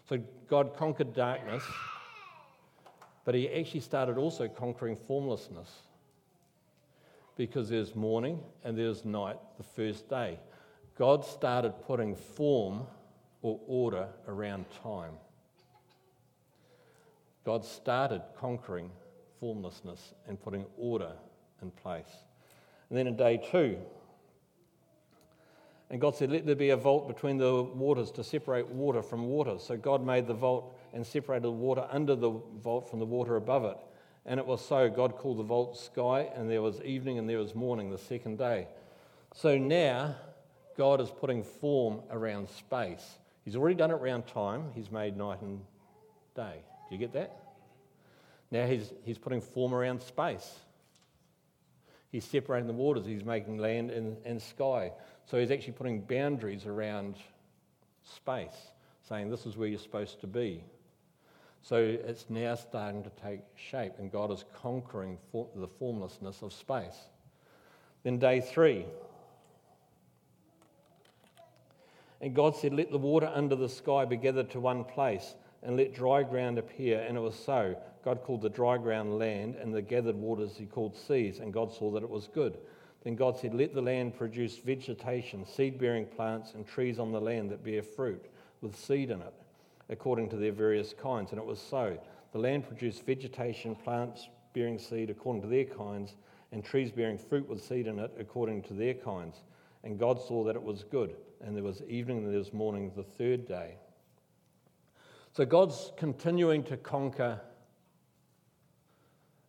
So 0.08 0.20
God 0.48 0.76
conquered 0.76 1.14
darkness, 1.14 1.64
but 3.24 3.36
He 3.36 3.50
actually 3.50 3.82
started 3.82 4.18
also 4.18 4.48
conquering 4.48 4.98
formlessness 5.08 5.70
because 7.38 7.70
there's 7.70 7.96
morning 7.96 8.40
and 8.64 8.78
there's 8.78 9.06
night 9.06 9.38
the 9.58 9.64
first 9.64 10.10
day. 10.10 10.38
God 10.98 11.24
started 11.26 11.74
putting 11.88 12.16
form 12.16 12.86
or 13.42 13.60
order 13.68 14.08
around 14.28 14.66
time. 14.84 15.14
God 17.46 17.66
started 17.66 18.22
conquering 18.40 18.92
formlessness 19.40 20.14
and 20.28 20.40
putting 20.40 20.66
order 20.78 21.14
in 21.62 21.72
place. 21.72 22.26
And 22.90 22.98
then 22.98 23.08
in 23.08 23.16
day 23.16 23.42
two, 23.52 23.78
and 25.92 26.00
God 26.00 26.16
said, 26.16 26.32
Let 26.32 26.46
there 26.46 26.56
be 26.56 26.70
a 26.70 26.78
vault 26.78 27.08
between 27.08 27.38
the 27.38 27.62
waters 27.62 28.12
to 28.12 28.24
separate 28.24 28.68
water 28.68 29.02
from 29.02 29.28
water. 29.28 29.58
So 29.60 29.76
God 29.76 30.06
made 30.06 30.26
the 30.26 30.34
vault 30.34 30.80
and 30.94 31.06
separated 31.06 31.44
the 31.44 31.52
water 31.52 31.86
under 31.92 32.16
the 32.16 32.32
vault 32.62 32.90
from 32.90 33.00
the 33.00 33.06
water 33.06 33.36
above 33.36 33.66
it. 33.66 33.78
And 34.26 34.40
it 34.40 34.46
was 34.46 34.64
so. 34.64 34.90
God 34.90 35.18
called 35.18 35.38
the 35.38 35.44
vault 35.44 35.78
sky, 35.78 36.30
and 36.34 36.50
there 36.50 36.62
was 36.62 36.82
evening 36.84 37.18
and 37.18 37.28
there 37.28 37.40
was 37.40 37.56
morning 37.56 37.92
the 37.92 37.98
second 37.98 38.38
day. 38.38 38.68
So 39.34 39.58
now 39.58 40.16
God 40.78 41.02
is 41.02 41.10
putting 41.10 41.44
form 41.44 42.02
around 42.10 42.50
space. 42.50 43.18
He's 43.44 43.58
already 43.58 43.76
done 43.76 43.92
it 43.92 43.96
around 43.96 44.28
time. 44.28 44.72
He's 44.74 44.92
made 44.92 45.18
night 45.18 45.42
and 45.42 45.60
day. 46.36 46.62
Do 46.92 46.98
you 46.98 47.00
get 47.00 47.14
that? 47.14 47.38
Now 48.52 48.68
he's, 48.68 48.92
he's 49.06 49.18
putting 49.18 49.40
form 49.40 49.74
around 49.74 50.02
space. 50.02 50.60
He's 52.12 52.26
separating 52.26 52.68
the 52.68 52.74
waters. 52.74 53.06
He's 53.06 53.24
making 53.24 53.60
land 53.60 53.92
and, 53.92 54.18
and 54.26 54.42
sky. 54.42 54.92
So 55.26 55.40
he's 55.40 55.52
actually 55.52 55.72
putting 55.72 56.02
boundaries 56.02 56.66
around 56.66 57.16
space, 58.04 58.72
saying 59.08 59.30
this 59.30 59.46
is 59.46 59.56
where 59.56 59.70
you're 59.70 59.80
supposed 59.80 60.20
to 60.20 60.28
be. 60.28 60.66
So 61.62 61.78
it's 61.78 62.26
now 62.30 62.56
starting 62.56 63.04
to 63.04 63.12
take 63.24 63.40
shape, 63.56 63.94
and 63.98 64.12
God 64.12 64.30
is 64.30 64.44
conquering 64.62 65.18
for 65.32 65.48
the 65.56 65.70
formlessness 65.70 66.42
of 66.42 66.52
space. 66.52 66.98
Then, 68.04 68.20
day 68.20 68.42
three. 68.42 68.86
And 72.20 72.36
God 72.36 72.58
said, 72.58 72.74
Let 72.74 72.92
the 72.92 72.98
water 72.98 73.32
under 73.34 73.56
the 73.56 73.70
sky 73.70 74.04
be 74.04 74.18
gathered 74.18 74.50
to 74.50 74.60
one 74.60 74.84
place, 74.84 75.36
and 75.64 75.78
let 75.78 75.94
dry 75.94 76.24
ground 76.24 76.58
appear. 76.58 77.02
And 77.02 77.18
it 77.18 77.22
was 77.22 77.36
so. 77.36 77.76
God 78.04 78.24
called 78.24 78.42
the 78.42 78.50
dry 78.50 78.78
ground 78.78 79.20
land, 79.20 79.56
and 79.56 79.74
the 79.74 79.82
gathered 79.82 80.16
waters 80.16 80.56
he 80.58 80.66
called 80.66 80.96
seas, 80.96 81.40
and 81.40 81.54
God 81.54 81.72
saw 81.72 81.92
that 81.92 82.04
it 82.04 82.10
was 82.10 82.28
good. 82.28 82.58
Then 83.04 83.16
God 83.16 83.38
said, 83.38 83.54
Let 83.54 83.74
the 83.74 83.82
land 83.82 84.16
produce 84.18 84.58
vegetation, 84.58 85.46
seed 85.46 85.80
bearing 85.80 86.06
plants, 86.06 86.54
and 86.54 86.68
trees 86.68 87.00
on 87.00 87.12
the 87.12 87.22
land 87.22 87.52
that 87.52 87.64
bear 87.64 87.84
fruit, 87.84 88.26
with 88.62 88.76
seed 88.76 89.12
in 89.12 89.22
it 89.22 89.34
according 89.90 90.30
to 90.30 90.38
their 90.38 90.54
various 90.54 90.94
kinds. 90.94 91.32
And 91.32 91.40
it 91.40 91.46
was 91.46 91.60
so. 91.60 91.98
The 92.32 92.40
land 92.40 92.66
produced 92.66 93.06
vegetation, 93.06 93.76
plants 93.76 94.30
bearing 94.54 94.80
seed 94.80 95.10
according 95.10 95.42
to 95.42 95.48
their 95.48 95.66
kinds, 95.66 96.16
and 96.52 96.64
trees 96.64 96.92
bearing 96.92 97.18
fruit 97.18 97.48
with 97.48 97.64
seed 97.64 97.88
in 97.88 98.00
it 98.00 98.12
according 98.18 98.64
to 98.64 98.74
their 98.74 98.94
kinds. 98.94 99.38
And 99.84 100.00
God 100.00 100.20
saw 100.20 100.44
that 100.46 100.56
it 100.56 100.64
was 100.64 100.84
good. 100.84 101.16
And 101.42 101.56
there 101.56 101.64
was 101.64 101.82
evening 101.84 102.20
and 102.20 102.32
there 102.32 102.38
was 102.38 102.54
morning 102.54 102.92
the 102.96 103.04
third 103.04 103.48
day. 103.48 103.76
So 105.34 105.46
God's 105.46 105.92
continuing 105.98 106.64
to 106.66 106.78
conquer 106.78 107.40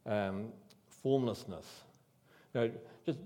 um, 0.07 0.49
formlessness. 1.03 1.67
Know, 2.55 2.71
just 3.05 3.19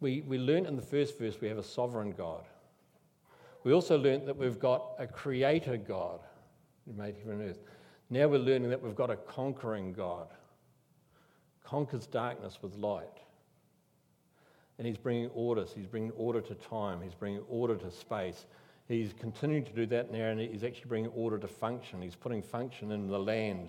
we, 0.00 0.22
we 0.22 0.38
learned 0.38 0.66
in 0.66 0.76
the 0.76 0.82
first 0.82 1.18
verse 1.18 1.40
we 1.40 1.48
have 1.48 1.58
a 1.58 1.62
sovereign 1.62 2.12
God. 2.12 2.44
We 3.64 3.72
also 3.72 3.98
learned 3.98 4.26
that 4.26 4.36
we've 4.36 4.58
got 4.58 4.94
a 4.98 5.06
creator 5.06 5.76
God 5.76 6.20
who 6.86 6.94
made 6.94 7.16
heaven 7.16 7.40
and 7.40 7.50
earth. 7.50 7.60
Now 8.08 8.26
we're 8.28 8.38
learning 8.38 8.70
that 8.70 8.80
we've 8.80 8.94
got 8.94 9.10
a 9.10 9.16
conquering 9.16 9.92
God. 9.92 10.28
Conquers 11.62 12.06
darkness 12.06 12.58
with 12.62 12.74
light. 12.76 13.06
And 14.78 14.86
he's 14.86 14.96
bringing 14.96 15.28
order. 15.34 15.66
He's 15.74 15.86
bringing 15.86 16.12
order 16.12 16.40
to 16.40 16.54
time. 16.54 17.02
He's 17.02 17.14
bringing 17.14 17.42
order 17.50 17.76
to 17.76 17.90
space. 17.90 18.46
He's 18.90 19.12
continuing 19.12 19.64
to 19.66 19.72
do 19.72 19.86
that 19.86 20.10
now, 20.10 20.30
and 20.30 20.40
he's 20.40 20.64
actually 20.64 20.88
bringing 20.88 21.12
order 21.12 21.38
to 21.38 21.46
function. 21.46 22.02
He's 22.02 22.16
putting 22.16 22.42
function 22.42 22.90
in 22.90 23.06
the 23.06 23.20
land 23.20 23.68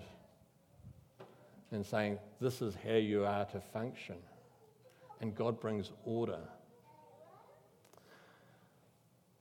and 1.70 1.86
saying, 1.86 2.18
This 2.40 2.60
is 2.60 2.74
how 2.84 2.94
you 2.94 3.24
are 3.24 3.44
to 3.44 3.60
function. 3.60 4.16
And 5.20 5.32
God 5.32 5.60
brings 5.60 5.92
order. 6.04 6.40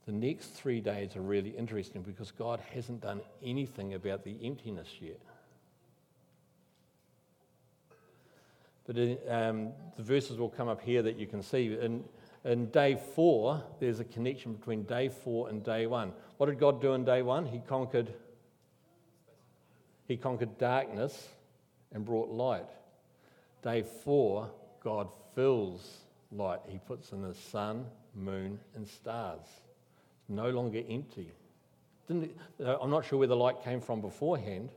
The 0.05 0.11
next 0.11 0.49
three 0.49 0.81
days 0.81 1.15
are 1.15 1.21
really 1.21 1.49
interesting 1.49 2.03
because 2.03 2.29
God 2.29 2.61
hasn't 2.75 3.01
done 3.01 3.21
anything 3.43 3.95
about 3.95 4.23
the 4.23 4.37
emptiness 4.43 4.87
yet. 4.99 5.19
But 8.85 8.97
um, 9.27 9.71
the 9.97 10.03
verses 10.03 10.37
will 10.37 10.49
come 10.49 10.67
up 10.67 10.83
here 10.83 11.01
that 11.01 11.17
you 11.17 11.25
can 11.25 11.41
see. 11.41 11.75
In, 11.81 12.03
in 12.43 12.67
day 12.67 12.99
four, 13.15 13.63
there's 13.79 13.99
a 13.99 14.03
connection 14.03 14.53
between 14.53 14.83
day 14.83 15.09
four 15.09 15.49
and 15.49 15.63
day 15.63 15.87
one. 15.87 16.13
What 16.37 16.47
did 16.47 16.59
God 16.59 16.81
do 16.81 16.93
in 16.93 17.05
day 17.05 17.21
one? 17.21 17.45
He 17.45 17.59
conquered, 17.59 18.13
he 20.07 20.17
conquered 20.17 20.57
darkness 20.57 21.29
and 21.93 22.05
brought 22.05 22.29
light. 22.29 22.69
Day 23.63 23.83
four, 23.83 24.49
God 24.83 25.09
fills 25.35 25.99
light. 26.31 26.61
He 26.67 26.79
puts 26.79 27.11
in 27.11 27.21
the 27.21 27.35
sun, 27.35 27.85
moon, 28.15 28.59
and 28.75 28.87
stars 28.87 29.45
no 30.31 30.49
longer 30.49 30.81
empty. 30.89 31.31
Uh, 32.09 32.77
I'm 32.81 32.89
not 32.89 33.05
sure 33.05 33.19
where 33.19 33.27
the 33.27 33.35
light 33.35 33.63
came 33.63 33.79
from 33.79 34.01
beforehand, 34.01 34.69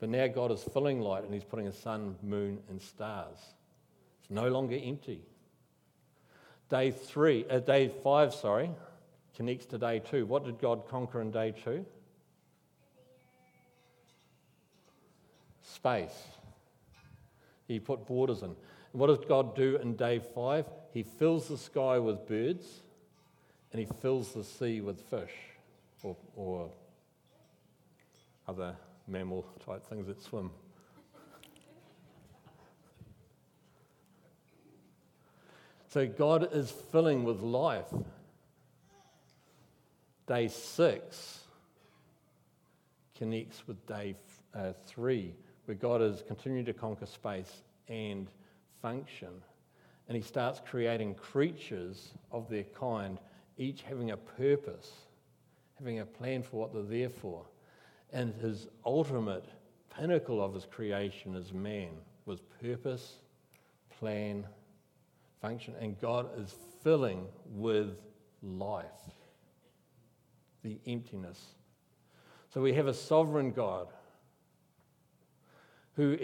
but 0.00 0.08
now 0.08 0.26
God 0.26 0.50
is 0.50 0.62
filling 0.62 1.00
light 1.00 1.24
and 1.24 1.32
He's 1.32 1.44
putting 1.44 1.68
a 1.68 1.72
sun, 1.72 2.16
moon, 2.22 2.58
and 2.68 2.80
stars. 2.80 3.38
It's 4.20 4.30
no 4.30 4.48
longer 4.48 4.78
empty. 4.82 5.22
Day 6.68 6.90
three, 6.90 7.46
uh, 7.48 7.60
day 7.60 7.88
five, 7.88 8.34
sorry, 8.34 8.70
connects 9.36 9.66
to 9.66 9.78
day 9.78 10.00
two. 10.00 10.26
What 10.26 10.44
did 10.44 10.58
God 10.58 10.86
conquer 10.88 11.20
in 11.20 11.30
day 11.30 11.54
two? 11.64 11.86
Space. 15.62 16.24
He 17.66 17.80
put 17.80 18.06
borders 18.06 18.42
in. 18.42 18.50
And 18.92 19.00
what 19.00 19.06
does 19.08 19.24
God 19.26 19.54
do 19.54 19.76
in 19.76 19.96
day 19.96 20.20
five? 20.34 20.66
He 20.92 21.02
fills 21.02 21.48
the 21.48 21.58
sky 21.58 21.98
with 21.98 22.26
birds 22.26 22.82
and 23.72 23.80
he 23.80 23.86
fills 24.00 24.32
the 24.32 24.44
sea 24.44 24.80
with 24.80 25.00
fish 25.02 25.34
or, 26.02 26.16
or 26.36 26.70
other 28.46 28.74
mammal 29.06 29.46
type 29.64 29.86
things 29.86 30.06
that 30.06 30.22
swim. 30.22 30.50
So 35.88 36.06
God 36.06 36.50
is 36.52 36.70
filling 36.70 37.24
with 37.24 37.40
life. 37.40 37.86
Day 40.26 40.48
six 40.48 41.40
connects 43.16 43.66
with 43.66 43.84
day 43.86 44.14
uh, 44.54 44.74
three, 44.86 45.34
where 45.64 45.74
God 45.74 46.02
is 46.02 46.22
continuing 46.28 46.66
to 46.66 46.74
conquer 46.74 47.06
space 47.06 47.62
and 47.88 48.28
function. 48.82 49.30
and 50.08 50.16
he 50.16 50.22
starts 50.22 50.60
creating 50.64 51.14
creatures 51.14 52.12
of 52.32 52.48
their 52.48 52.64
kind, 52.64 53.18
each 53.58 53.82
having 53.82 54.10
a 54.10 54.16
purpose, 54.16 54.90
having 55.78 56.00
a 56.00 56.06
plan 56.06 56.42
for 56.42 56.56
what 56.56 56.72
they're 56.72 56.82
there 56.82 57.10
for. 57.10 57.44
And 58.12 58.32
his 58.40 58.68
ultimate 58.86 59.44
pinnacle 59.94 60.42
of 60.42 60.54
his 60.54 60.64
creation 60.64 61.34
is 61.34 61.52
man, 61.52 61.90
was 62.24 62.40
purpose, 62.62 63.16
plan, 63.98 64.46
function, 65.40 65.74
and 65.80 65.98
God 66.00 66.28
is 66.38 66.54
filling 66.82 67.26
with 67.46 67.96
life, 68.42 68.84
the 70.62 70.78
emptiness. 70.86 71.54
So 72.52 72.60
we 72.60 72.72
have 72.74 72.86
a 72.86 72.94
sovereign 72.94 73.52
God 73.52 73.88
who 75.94 76.16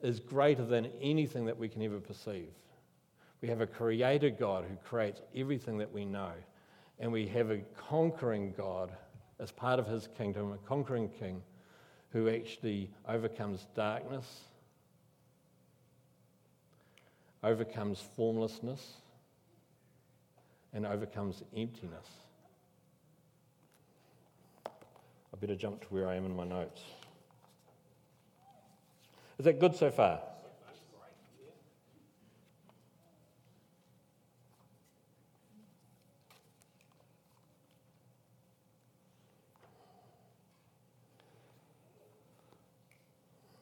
is 0.00 0.20
greater 0.20 0.64
than 0.64 0.86
anything 1.00 1.46
that 1.46 1.58
we 1.58 1.68
can 1.68 1.82
ever 1.82 2.00
perceive. 2.00 2.50
We 3.40 3.48
have 3.48 3.60
a 3.60 3.66
creator 3.66 4.30
God 4.30 4.64
who 4.68 4.76
creates 4.76 5.20
everything 5.34 5.78
that 5.78 5.92
we 5.92 6.04
know. 6.04 6.32
And 6.98 7.12
we 7.12 7.26
have 7.28 7.50
a 7.50 7.58
conquering 7.76 8.52
God 8.56 8.90
as 9.38 9.52
part 9.52 9.78
of 9.78 9.86
his 9.86 10.08
kingdom, 10.18 10.52
a 10.52 10.68
conquering 10.68 11.08
king 11.08 11.42
who 12.10 12.28
actually 12.28 12.90
overcomes 13.08 13.66
darkness, 13.76 14.40
overcomes 17.42 18.00
formlessness, 18.16 18.94
and 20.72 20.86
overcomes 20.86 21.42
emptiness. 21.56 22.06
I 24.66 25.36
better 25.40 25.56
jump 25.56 25.80
to 25.82 25.86
where 25.88 26.08
I 26.08 26.16
am 26.16 26.24
in 26.26 26.34
my 26.34 26.44
notes. 26.44 26.80
Is 29.38 29.44
that 29.44 29.60
good 29.60 29.74
so 29.76 29.90
far? 29.90 30.20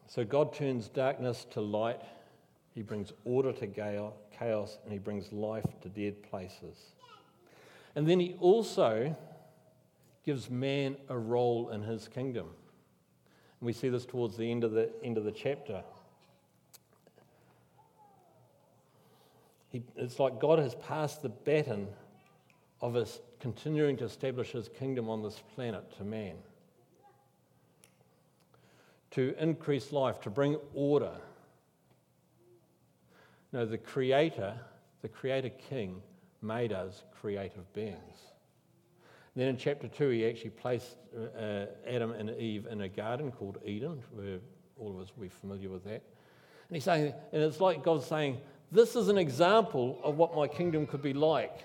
So 0.08 0.24
God 0.24 0.54
turns 0.54 0.88
darkness 0.88 1.46
to 1.50 1.60
light, 1.60 2.00
He 2.76 2.82
brings 2.82 3.10
order 3.24 3.54
to 3.54 3.66
chaos, 3.66 4.78
and 4.84 4.92
He 4.92 4.98
brings 4.98 5.32
life 5.32 5.64
to 5.80 5.88
dead 5.88 6.22
places. 6.22 6.76
And 7.94 8.06
then 8.06 8.20
He 8.20 8.36
also 8.38 9.16
gives 10.26 10.50
man 10.50 10.96
a 11.08 11.16
role 11.16 11.70
in 11.70 11.80
His 11.82 12.06
kingdom. 12.06 12.48
And 13.60 13.66
we 13.66 13.72
see 13.72 13.88
this 13.88 14.04
towards 14.04 14.36
the 14.36 14.50
end 14.50 14.62
of 14.62 14.72
the, 14.72 14.90
end 15.02 15.16
of 15.16 15.24
the 15.24 15.32
chapter. 15.32 15.82
He, 19.70 19.82
it's 19.96 20.20
like 20.20 20.38
God 20.38 20.58
has 20.58 20.74
passed 20.74 21.22
the 21.22 21.30
baton 21.30 21.88
of 22.82 22.94
us 22.94 23.20
continuing 23.40 23.96
to 23.96 24.04
establish 24.04 24.52
His 24.52 24.68
kingdom 24.68 25.08
on 25.08 25.22
this 25.22 25.42
planet 25.54 25.96
to 25.96 26.04
man 26.04 26.36
to 29.12 29.34
increase 29.38 29.92
life, 29.92 30.20
to 30.20 30.28
bring 30.28 30.58
order. 30.74 31.16
No, 33.56 33.64
the 33.64 33.78
Creator, 33.78 34.52
the 35.00 35.08
Creator 35.08 35.48
King, 35.70 36.02
made 36.42 36.74
us 36.74 37.04
creative 37.18 37.72
beings. 37.72 38.18
then 39.34 39.48
in 39.48 39.56
chapter 39.56 39.88
2, 39.88 40.10
he 40.10 40.26
actually 40.28 40.50
placed 40.50 40.98
uh, 41.16 41.64
Adam 41.88 42.12
and 42.12 42.28
Eve 42.38 42.66
in 42.70 42.82
a 42.82 42.88
garden 42.90 43.32
called 43.32 43.56
Eden, 43.64 44.02
where 44.12 44.40
all 44.78 44.90
of 44.90 45.00
us 45.00 45.10
be 45.18 45.30
familiar 45.30 45.70
with 45.70 45.84
that. 45.84 46.02
And 46.68 46.76
he's 46.76 46.84
saying, 46.84 47.14
and 47.32 47.42
it's 47.42 47.58
like 47.58 47.82
God 47.82 48.02
saying, 48.02 48.36
This 48.70 48.94
is 48.94 49.08
an 49.08 49.16
example 49.16 50.00
of 50.04 50.18
what 50.18 50.36
my 50.36 50.46
kingdom 50.46 50.86
could 50.86 51.00
be 51.00 51.14
like. 51.14 51.64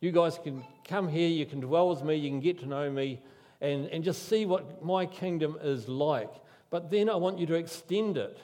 You 0.00 0.12
guys 0.12 0.38
can 0.44 0.62
come 0.86 1.08
here, 1.08 1.30
you 1.30 1.46
can 1.46 1.60
dwell 1.60 1.88
with 1.88 2.04
me, 2.04 2.16
you 2.16 2.28
can 2.28 2.40
get 2.40 2.58
to 2.60 2.66
know 2.66 2.90
me, 2.90 3.18
and, 3.62 3.86
and 3.86 4.04
just 4.04 4.28
see 4.28 4.44
what 4.44 4.84
my 4.84 5.06
kingdom 5.06 5.56
is 5.62 5.88
like. 5.88 6.34
But 6.68 6.90
then 6.90 7.08
I 7.08 7.14
want 7.14 7.38
you 7.38 7.46
to 7.46 7.54
extend 7.54 8.18
it. 8.18 8.38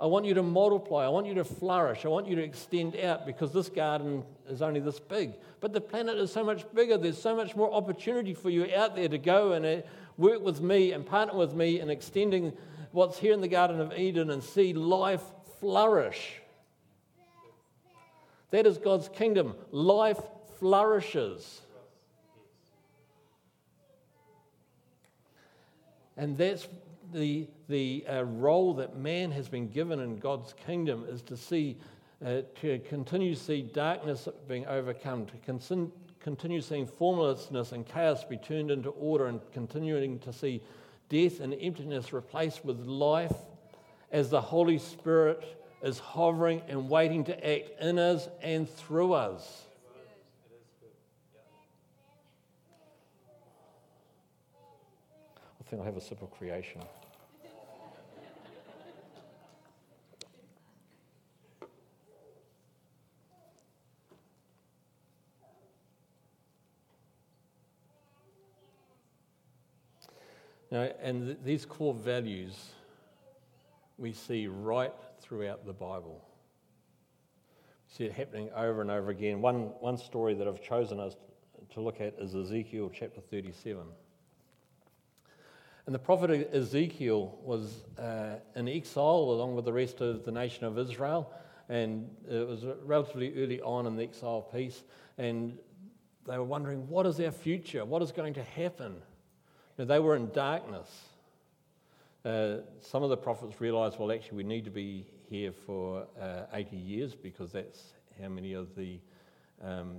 I 0.00 0.06
want 0.06 0.24
you 0.24 0.32
to 0.34 0.42
multiply. 0.42 1.04
I 1.04 1.08
want 1.10 1.26
you 1.26 1.34
to 1.34 1.44
flourish. 1.44 2.06
I 2.06 2.08
want 2.08 2.26
you 2.26 2.34
to 2.36 2.42
extend 2.42 2.96
out 2.96 3.26
because 3.26 3.52
this 3.52 3.68
garden 3.68 4.24
is 4.48 4.62
only 4.62 4.80
this 4.80 4.98
big. 4.98 5.34
But 5.60 5.74
the 5.74 5.80
planet 5.80 6.16
is 6.16 6.32
so 6.32 6.42
much 6.42 6.64
bigger. 6.74 6.96
There's 6.96 7.20
so 7.20 7.36
much 7.36 7.54
more 7.54 7.70
opportunity 7.70 8.32
for 8.32 8.48
you 8.48 8.66
out 8.74 8.96
there 8.96 9.08
to 9.08 9.18
go 9.18 9.52
and 9.52 9.66
uh, 9.66 9.82
work 10.16 10.42
with 10.42 10.62
me 10.62 10.92
and 10.92 11.04
partner 11.04 11.36
with 11.36 11.52
me 11.52 11.80
in 11.80 11.90
extending 11.90 12.54
what's 12.92 13.18
here 13.18 13.34
in 13.34 13.42
the 13.42 13.48
Garden 13.48 13.78
of 13.78 13.92
Eden 13.92 14.30
and 14.30 14.42
see 14.42 14.72
life 14.72 15.22
flourish. 15.60 16.40
That 18.52 18.66
is 18.66 18.78
God's 18.78 19.10
kingdom. 19.10 19.54
Life 19.70 20.18
flourishes. 20.58 21.60
And 26.16 26.38
that's 26.38 26.66
the, 27.12 27.48
the 27.70 28.04
uh, 28.10 28.24
role 28.24 28.74
that 28.74 28.96
man 28.96 29.30
has 29.30 29.48
been 29.48 29.68
given 29.68 30.00
in 30.00 30.18
God's 30.18 30.54
kingdom 30.66 31.06
is 31.08 31.22
to 31.22 31.36
see, 31.36 31.78
uh, 32.24 32.42
to 32.60 32.80
continue 32.80 33.34
to 33.34 33.40
see 33.40 33.62
darkness 33.62 34.28
being 34.48 34.66
overcome, 34.66 35.26
to 35.26 35.32
con- 35.46 35.92
continue 36.18 36.60
seeing 36.60 36.86
formlessness 36.86 37.72
and 37.72 37.86
chaos 37.86 38.24
be 38.24 38.36
turned 38.36 38.70
into 38.72 38.90
order, 38.90 39.26
and 39.26 39.40
continuing 39.52 40.18
to 40.18 40.32
see 40.32 40.60
death 41.08 41.40
and 41.40 41.54
emptiness 41.60 42.12
replaced 42.12 42.64
with 42.64 42.80
life 42.80 43.36
as 44.10 44.30
the 44.30 44.40
Holy 44.40 44.78
Spirit 44.78 45.56
is 45.82 45.98
hovering 46.00 46.62
and 46.68 46.90
waiting 46.90 47.24
to 47.24 47.48
act 47.48 47.70
in 47.80 47.98
us 47.98 48.28
and 48.42 48.68
through 48.68 49.12
us. 49.12 49.62
I 55.60 55.70
think 55.70 55.80
I'll 55.80 55.86
have 55.86 55.96
a 55.96 56.00
sip 56.00 56.20
of 56.20 56.32
creation. 56.32 56.80
And 70.70 71.26
th- 71.26 71.38
these 71.44 71.64
core 71.64 71.94
values 71.94 72.70
we 73.98 74.12
see 74.12 74.46
right 74.46 74.94
throughout 75.20 75.66
the 75.66 75.72
Bible. 75.72 76.24
We 77.88 77.94
see 77.94 78.04
it 78.04 78.12
happening 78.12 78.50
over 78.56 78.80
and 78.80 78.90
over 78.90 79.10
again. 79.10 79.42
One, 79.42 79.72
one 79.80 79.98
story 79.98 80.34
that 80.34 80.48
I've 80.48 80.62
chosen 80.62 81.00
us 81.00 81.16
to 81.74 81.80
look 81.80 82.00
at 82.00 82.14
is 82.18 82.34
Ezekiel 82.34 82.90
chapter 82.94 83.20
37. 83.20 83.82
And 85.86 85.94
the 85.94 85.98
prophet 85.98 86.50
Ezekiel 86.52 87.38
was 87.42 87.84
uh, 87.98 88.36
in 88.54 88.68
exile 88.68 89.30
along 89.32 89.56
with 89.56 89.64
the 89.64 89.72
rest 89.72 90.00
of 90.00 90.24
the 90.24 90.30
nation 90.30 90.64
of 90.64 90.78
Israel. 90.78 91.32
And 91.68 92.08
it 92.28 92.46
was 92.46 92.64
relatively 92.84 93.42
early 93.42 93.60
on 93.60 93.86
in 93.86 93.96
the 93.96 94.02
exile 94.02 94.42
piece. 94.42 94.82
And 95.18 95.58
they 96.26 96.38
were 96.38 96.44
wondering, 96.44 96.88
what 96.88 97.06
is 97.06 97.20
our 97.20 97.32
future? 97.32 97.84
What 97.84 98.02
is 98.02 98.12
going 98.12 98.34
to 98.34 98.42
happen? 98.42 99.02
Know, 99.80 99.86
they 99.86 99.98
were 99.98 100.16
in 100.16 100.30
darkness. 100.30 100.88
Uh, 102.24 102.58
some 102.80 103.02
of 103.02 103.10
the 103.10 103.16
prophets 103.16 103.60
realized, 103.60 103.98
well, 103.98 104.12
actually, 104.12 104.36
we 104.36 104.44
need 104.44 104.64
to 104.64 104.70
be 104.70 105.06
here 105.28 105.52
for 105.52 106.06
uh, 106.20 106.42
80 106.52 106.76
years 106.76 107.14
because 107.14 107.52
that's 107.52 107.82
how 108.20 108.28
many 108.28 108.52
of 108.52 108.74
the 108.76 108.98
um, 109.64 109.96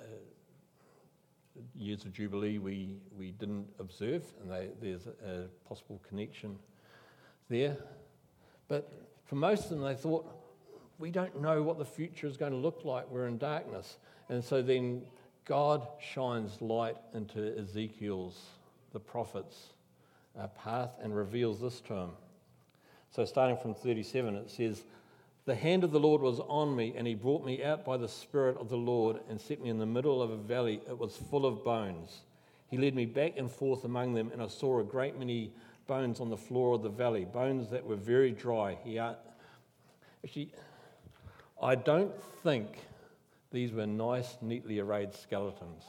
uh, 0.00 0.02
years 1.76 2.04
of 2.04 2.12
Jubilee 2.12 2.58
we, 2.58 2.96
we 3.16 3.30
didn't 3.30 3.66
observe, 3.78 4.24
and 4.40 4.50
they, 4.50 4.70
there's 4.82 5.06
a 5.06 5.46
possible 5.68 6.00
connection 6.08 6.58
there. 7.48 7.76
But 8.66 8.90
for 9.26 9.36
most 9.36 9.64
of 9.64 9.70
them, 9.70 9.82
they 9.82 9.94
thought, 9.94 10.26
we 10.98 11.10
don't 11.10 11.40
know 11.40 11.62
what 11.62 11.78
the 11.78 11.84
future 11.84 12.26
is 12.26 12.36
going 12.36 12.52
to 12.52 12.58
look 12.58 12.84
like. 12.84 13.08
We're 13.10 13.28
in 13.28 13.38
darkness. 13.38 13.98
And 14.28 14.42
so 14.42 14.62
then 14.62 15.02
God 15.44 15.86
shines 16.00 16.60
light 16.60 16.96
into 17.12 17.56
Ezekiel's 17.58 18.40
the 18.94 19.00
prophet's 19.00 19.74
uh, 20.40 20.46
path 20.46 20.92
and 21.02 21.14
reveals 21.14 21.60
this 21.60 21.80
to 21.82 21.94
him. 21.94 22.10
So, 23.10 23.24
starting 23.24 23.58
from 23.58 23.74
37, 23.74 24.36
it 24.36 24.50
says, 24.50 24.84
The 25.44 25.54
hand 25.54 25.84
of 25.84 25.90
the 25.90 26.00
Lord 26.00 26.22
was 26.22 26.40
on 26.40 26.74
me, 26.74 26.94
and 26.96 27.06
he 27.06 27.14
brought 27.14 27.44
me 27.44 27.62
out 27.62 27.84
by 27.84 27.96
the 27.96 28.08
Spirit 28.08 28.56
of 28.56 28.70
the 28.70 28.76
Lord 28.76 29.18
and 29.28 29.38
set 29.38 29.60
me 29.60 29.68
in 29.68 29.78
the 29.78 29.84
middle 29.84 30.22
of 30.22 30.30
a 30.30 30.36
valley. 30.36 30.80
It 30.88 30.98
was 30.98 31.16
full 31.16 31.44
of 31.44 31.62
bones. 31.62 32.22
He 32.68 32.78
led 32.78 32.94
me 32.94 33.04
back 33.04 33.34
and 33.36 33.50
forth 33.50 33.84
among 33.84 34.14
them, 34.14 34.30
and 34.32 34.40
I 34.40 34.48
saw 34.48 34.80
a 34.80 34.84
great 34.84 35.18
many 35.18 35.52
bones 35.86 36.20
on 36.20 36.30
the 36.30 36.36
floor 36.36 36.74
of 36.74 36.82
the 36.82 36.88
valley, 36.88 37.24
bones 37.24 37.68
that 37.70 37.84
were 37.84 37.96
very 37.96 38.30
dry. 38.30 38.78
He, 38.84 38.98
uh, 38.98 39.14
actually, 40.24 40.50
I 41.60 41.74
don't 41.74 42.12
think 42.42 42.78
these 43.50 43.72
were 43.72 43.86
nice, 43.86 44.36
neatly 44.40 44.78
arrayed 44.78 45.14
skeletons. 45.14 45.82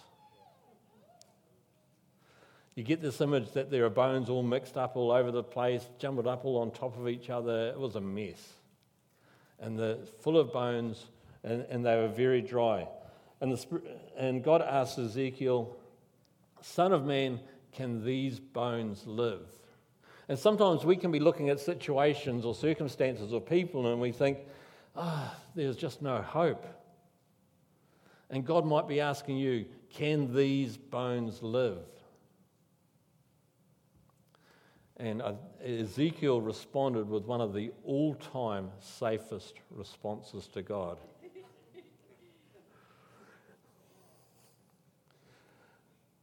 You 2.76 2.84
get 2.84 3.02
this 3.02 3.22
image 3.22 3.52
that 3.54 3.72
there 3.72 3.86
are 3.86 3.90
bones 3.90 4.30
all 4.30 4.44
mixed 4.44 4.76
up 4.78 4.98
all 4.98 5.12
over 5.12 5.32
the 5.32 5.44
place, 5.44 5.88
jumbled 5.98 6.28
up 6.28 6.44
all 6.44 6.58
on 6.58 6.72
top 6.72 6.98
of 6.98 7.08
each 7.08 7.30
other. 7.30 7.70
It 7.70 7.80
was 7.80 7.96
a 7.96 8.02
mess. 8.02 8.54
and 9.60 9.80
they're 9.80 9.98
full 10.20 10.38
of 10.38 10.52
bones, 10.52 11.06
and, 11.44 11.66
and 11.70 11.86
they 11.86 11.96
were 11.96 12.10
very 12.10 12.42
dry. 12.42 12.88
And, 13.40 13.54
the, 13.54 13.82
and 14.18 14.44
God 14.44 14.62
asked 14.62 15.00
Ezekiel, 15.00 15.76
Son 16.62 16.92
of 16.92 17.06
man, 17.06 17.40
can 17.72 18.04
these 18.04 18.40
bones 18.40 19.06
live? 19.06 19.48
And 20.28 20.38
sometimes 20.40 20.84
we 20.84 20.96
can 20.96 21.12
be 21.12 21.20
looking 21.20 21.50
at 21.50 21.60
situations 21.60 22.46
or 22.46 22.56
circumstances 22.56 23.32
or 23.32 23.40
people 23.40 23.92
and 23.92 24.02
we 24.02 24.12
think, 24.12 24.40
ah, 24.96 25.34
oh, 25.34 25.42
there's 25.54 25.78
just 25.78 26.02
no 26.02 26.22
hope. 26.22 26.66
And 28.30 28.44
God 28.44 28.66
might 28.66 28.88
be 28.88 29.02
asking 29.02 29.38
you, 29.38 29.66
can 29.94 30.34
these 30.34 30.78
bones 30.78 31.44
live? 31.44 31.78
And 34.98 35.22
uh, 35.22 35.34
Ezekiel 35.64 36.40
responded 36.40 37.10
with 37.10 37.26
one 37.26 37.42
of 37.42 37.54
the 37.54 37.72
all 37.84 38.16
time 38.16 38.72
safest 38.80 39.56
responses 39.70 40.48
to 40.54 40.62
God. 40.62 40.98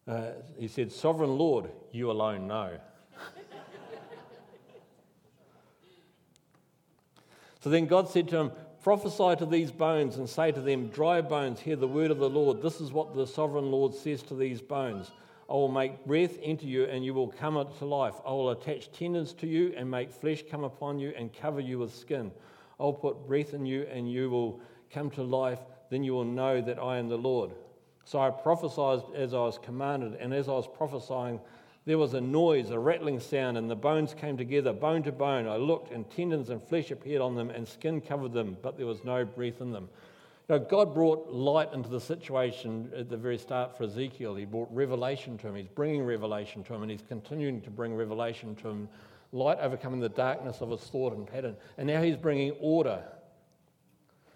Uh, 0.08 0.32
he 0.58 0.66
said, 0.66 0.90
Sovereign 0.90 1.38
Lord, 1.38 1.70
you 1.92 2.10
alone 2.10 2.48
know. 2.48 2.76
so 7.60 7.70
then 7.70 7.86
God 7.86 8.08
said 8.08 8.26
to 8.30 8.36
him, 8.36 8.50
Prophesy 8.82 9.36
to 9.36 9.46
these 9.46 9.70
bones 9.70 10.16
and 10.16 10.28
say 10.28 10.50
to 10.50 10.60
them, 10.60 10.88
Dry 10.88 11.20
bones, 11.20 11.60
hear 11.60 11.76
the 11.76 11.86
word 11.86 12.10
of 12.10 12.18
the 12.18 12.28
Lord. 12.28 12.62
This 12.62 12.80
is 12.80 12.90
what 12.90 13.14
the 13.14 13.28
sovereign 13.28 13.70
Lord 13.70 13.94
says 13.94 14.24
to 14.24 14.34
these 14.34 14.60
bones 14.60 15.12
I 15.52 15.54
will 15.54 15.68
make 15.68 16.06
breath 16.06 16.38
into 16.38 16.66
you, 16.66 16.84
and 16.84 17.04
you 17.04 17.12
will 17.12 17.28
come 17.28 17.62
to 17.78 17.84
life. 17.84 18.14
I 18.24 18.30
will 18.30 18.52
attach 18.52 18.90
tendons 18.90 19.34
to 19.34 19.46
you 19.46 19.74
and 19.76 19.90
make 19.90 20.10
flesh 20.10 20.42
come 20.50 20.64
upon 20.64 20.98
you 20.98 21.12
and 21.14 21.30
cover 21.30 21.60
you 21.60 21.78
with 21.78 21.94
skin. 21.94 22.32
I 22.80 22.84
will 22.84 22.94
put 22.94 23.26
breath 23.26 23.52
in 23.52 23.66
you, 23.66 23.82
and 23.82 24.10
you 24.10 24.30
will 24.30 24.60
come 24.90 25.10
to 25.10 25.22
life. 25.22 25.58
Then 25.90 26.04
you 26.04 26.14
will 26.14 26.24
know 26.24 26.62
that 26.62 26.78
I 26.78 26.96
am 26.96 27.10
the 27.10 27.18
Lord. 27.18 27.50
So 28.04 28.18
I 28.18 28.30
prophesied 28.30 29.02
as 29.14 29.34
I 29.34 29.40
was 29.40 29.58
commanded, 29.58 30.14
and 30.14 30.32
as 30.32 30.48
I 30.48 30.52
was 30.52 30.66
prophesying, 30.66 31.38
there 31.84 31.98
was 31.98 32.14
a 32.14 32.20
noise, 32.22 32.70
a 32.70 32.78
rattling 32.78 33.20
sound, 33.20 33.58
and 33.58 33.70
the 33.70 33.76
bones 33.76 34.14
came 34.14 34.38
together, 34.38 34.72
bone 34.72 35.02
to 35.02 35.12
bone. 35.12 35.46
I 35.46 35.56
looked, 35.56 35.92
and 35.92 36.10
tendons 36.10 36.48
and 36.48 36.62
flesh 36.62 36.90
appeared 36.90 37.20
on 37.20 37.34
them, 37.34 37.50
and 37.50 37.68
skin 37.68 38.00
covered 38.00 38.32
them, 38.32 38.56
but 38.62 38.78
there 38.78 38.86
was 38.86 39.04
no 39.04 39.26
breath 39.26 39.60
in 39.60 39.70
them. 39.72 39.90
Know, 40.52 40.58
God 40.58 40.92
brought 40.92 41.32
light 41.32 41.72
into 41.72 41.88
the 41.88 41.98
situation 41.98 42.92
at 42.94 43.08
the 43.08 43.16
very 43.16 43.38
start 43.38 43.74
for 43.74 43.84
Ezekiel. 43.84 44.34
He 44.34 44.44
brought 44.44 44.68
revelation 44.70 45.38
to 45.38 45.48
him. 45.48 45.54
He's 45.54 45.66
bringing 45.66 46.04
revelation 46.04 46.62
to 46.64 46.74
him, 46.74 46.82
and 46.82 46.90
he's 46.90 47.00
continuing 47.08 47.62
to 47.62 47.70
bring 47.70 47.94
revelation 47.94 48.54
to 48.56 48.68
him. 48.68 48.88
Light 49.32 49.56
overcoming 49.62 49.98
the 49.98 50.10
darkness 50.10 50.60
of 50.60 50.68
his 50.68 50.82
thought 50.82 51.14
and 51.14 51.26
pattern. 51.26 51.56
And 51.78 51.86
now 51.86 52.02
he's 52.02 52.18
bringing 52.18 52.50
order. 52.60 53.02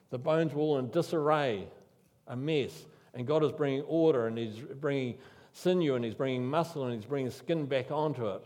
The 0.09 0.17
bones 0.17 0.55
were 0.55 0.63
all 0.63 0.79
in 0.79 0.89
disarray, 0.89 1.69
a 2.27 2.35
mess. 2.35 2.87
And 3.13 3.27
God 3.27 3.45
is 3.45 3.53
bringing 3.53 3.83
order 3.83 4.27
and 4.27 4.39
He's 4.39 4.57
bringing 4.57 5.19
sinew 5.53 5.97
and 5.97 6.05
He's 6.05 6.15
bringing 6.15 6.47
muscle 6.47 6.85
and 6.85 6.95
He's 6.95 7.05
bringing 7.05 7.31
skin 7.31 7.67
back 7.67 7.91
onto 7.91 8.27
it. 8.29 8.43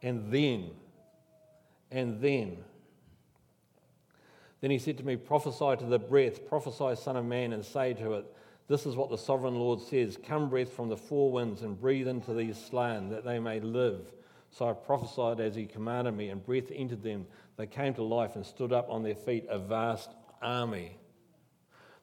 And 0.00 0.32
then, 0.32 0.70
and 1.90 2.18
then, 2.18 2.56
then 4.64 4.70
He 4.70 4.78
said 4.78 4.96
to 4.96 5.04
me, 5.04 5.16
Prophesy 5.16 5.76
to 5.76 5.84
the 5.84 5.98
breath, 5.98 6.48
prophesy, 6.48 6.98
Son 6.98 7.18
of 7.18 7.26
Man, 7.26 7.52
and 7.52 7.62
say 7.62 7.92
to 7.92 8.14
it, 8.14 8.24
This 8.66 8.86
is 8.86 8.96
what 8.96 9.10
the 9.10 9.18
sovereign 9.18 9.56
Lord 9.56 9.78
says 9.78 10.16
Come, 10.26 10.48
breath 10.48 10.72
from 10.72 10.88
the 10.88 10.96
four 10.96 11.30
winds, 11.30 11.60
and 11.60 11.78
breathe 11.78 12.08
into 12.08 12.32
these 12.32 12.56
slain, 12.56 13.10
that 13.10 13.26
they 13.26 13.38
may 13.38 13.60
live. 13.60 14.00
So 14.50 14.70
I 14.70 14.72
prophesied 14.72 15.38
as 15.38 15.54
He 15.54 15.66
commanded 15.66 16.12
me, 16.12 16.30
and 16.30 16.42
breath 16.42 16.72
entered 16.74 17.02
them. 17.02 17.26
They 17.58 17.66
came 17.66 17.92
to 17.92 18.02
life 18.02 18.36
and 18.36 18.46
stood 18.46 18.72
up 18.72 18.88
on 18.88 19.02
their 19.02 19.14
feet, 19.14 19.44
a 19.50 19.58
vast 19.58 20.08
army. 20.40 20.96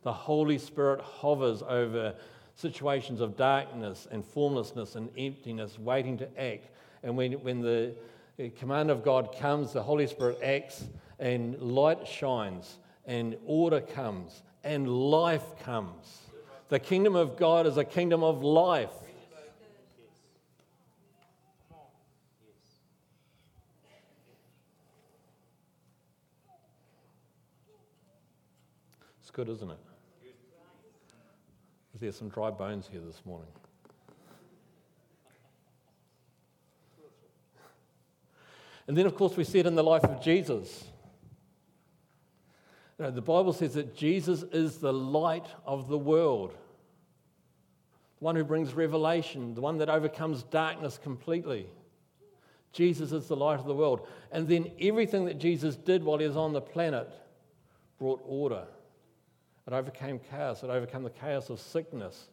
The 0.04 0.14
Holy 0.14 0.60
Spirit 0.60 1.02
hovers 1.02 1.64
over 1.68 2.14
situations 2.54 3.22
of 3.22 3.36
darkness 3.36 4.08
and 4.12 4.24
formlessness 4.24 4.96
and 4.96 5.10
emptiness, 5.18 5.80
waiting 5.80 6.16
to 6.20 6.40
act. 6.40 6.68
And 7.02 7.18
when, 7.18 7.34
when 7.34 7.62
the 7.62 7.96
uh, 8.40 8.50
command 8.60 8.92
of 8.92 9.04
God 9.04 9.36
comes, 9.36 9.74
the 9.74 9.82
Holy 9.82 10.06
Spirit 10.06 10.38
acts, 10.44 10.86
and 11.22 11.62
light 11.62 12.08
shines, 12.08 12.80
and 13.06 13.38
order 13.46 13.80
comes, 13.80 14.42
and 14.64 14.90
life 14.90 15.44
comes. 15.64 16.24
The 16.70 16.80
kingdom 16.80 17.16
of 17.16 17.38
God 17.38 17.68
is 17.68 17.78
a 17.78 17.86
kingdom 17.86 18.24
of 18.24 18.44
life. 18.44 18.90
It's 29.22 29.30
good, 29.32 29.48
isn't 29.48 29.70
it? 29.70 29.78
There's 32.00 32.18
some 32.18 32.30
dry 32.30 32.50
bones 32.50 32.90
here 32.92 33.02
this 33.06 33.22
morning. 33.26 33.48
And 38.88 38.98
then, 38.98 39.06
of 39.06 39.14
course, 39.14 39.38
we 39.38 39.44
see 39.44 39.60
it 39.60 39.68
in 39.68 39.76
the 39.76 39.84
life 39.84 40.04
of 40.04 40.20
Jesus. 40.20 40.91
You 43.02 43.12
the 43.12 43.22
Bible 43.22 43.54
says 43.54 43.74
that 43.74 43.96
Jesus 43.96 44.44
is 44.44 44.78
the 44.78 44.94
light 44.94 45.48
of 45.66 45.88
the 45.88 45.98
world, 45.98 46.52
the 46.52 48.26
one 48.26 48.36
who 48.36 48.44
brings 48.44 48.74
revelation, 48.74 49.56
the 49.56 49.62
one 49.62 49.80
that 49.80 49.90
overcomes 49.90 50.44
darkness 50.44 51.00
completely. 51.02 51.66
Jesus 52.74 53.12
is 53.12 53.28
the 53.28 53.36
light 53.36 53.60
of 53.60 53.66
the 53.66 53.74
world. 53.74 54.08
And 54.32 54.48
then 54.48 54.72
everything 54.80 55.26
that 55.26 55.40
Jesus 55.40 55.76
did 55.76 56.04
while 56.04 56.20
he 56.20 56.28
was 56.28 56.38
on 56.38 56.54
the 56.54 56.62
planet 56.62 57.10
brought 57.98 58.22
order. 58.24 58.66
It 59.68 59.74
overcame 59.74 60.20
chaos. 60.30 60.64
It 60.64 60.70
overcame 60.70 61.04
the 61.04 61.10
chaos 61.10 61.50
of 61.50 61.60
sickness. 61.60 62.28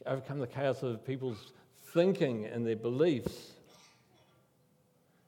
It 0.00 0.08
overcame 0.08 0.38
the 0.38 0.46
chaos 0.46 0.82
of 0.82 1.06
people's 1.06 1.52
thinking 1.92 2.46
and 2.46 2.66
their 2.66 2.76
beliefs. 2.76 3.52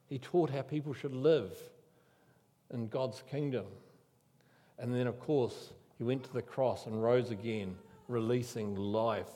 He 0.09 0.17
taught 0.17 0.49
how 0.49 0.63
people 0.63 0.93
should 0.93 1.13
live 1.13 1.51
in 2.73 2.87
God's 2.87 3.23
kingdom. 3.29 3.65
And 4.79 4.93
then, 4.93 5.07
of 5.07 5.19
course, 5.19 5.73
he 5.97 6.03
went 6.03 6.23
to 6.25 6.33
the 6.33 6.41
cross 6.41 6.85
and 6.85 7.01
rose 7.01 7.31
again, 7.31 7.75
releasing 8.07 8.75
life 8.75 9.29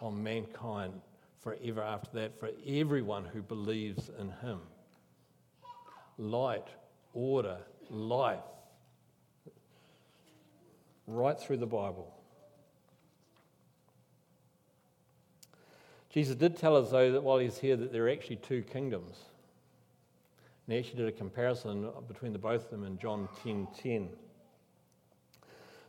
on 0.00 0.22
mankind 0.22 0.92
forever 1.40 1.82
after 1.82 2.10
that 2.14 2.38
for 2.38 2.50
everyone 2.66 3.24
who 3.24 3.42
believes 3.42 4.10
in 4.18 4.30
him. 4.42 4.60
Light, 6.18 6.68
order, 7.14 7.58
life 7.88 8.38
right 11.06 11.38
through 11.38 11.56
the 11.56 11.66
Bible. 11.66 12.14
Jesus 16.10 16.34
did 16.34 16.56
tell 16.56 16.76
us, 16.76 16.90
though, 16.90 17.12
that 17.12 17.22
while 17.22 17.38
he's 17.38 17.58
here, 17.58 17.76
that 17.76 17.92
there 17.92 18.06
are 18.06 18.10
actually 18.10 18.36
two 18.36 18.62
kingdoms. 18.62 19.16
And 20.70 20.74
he 20.76 20.78
actually 20.78 21.02
did 21.02 21.08
a 21.08 21.18
comparison 21.18 21.90
between 22.06 22.32
the 22.32 22.38
both 22.38 22.66
of 22.66 22.70
them 22.70 22.84
in 22.84 22.96
John 22.96 23.28
10 23.42 23.66
10. 23.76 24.08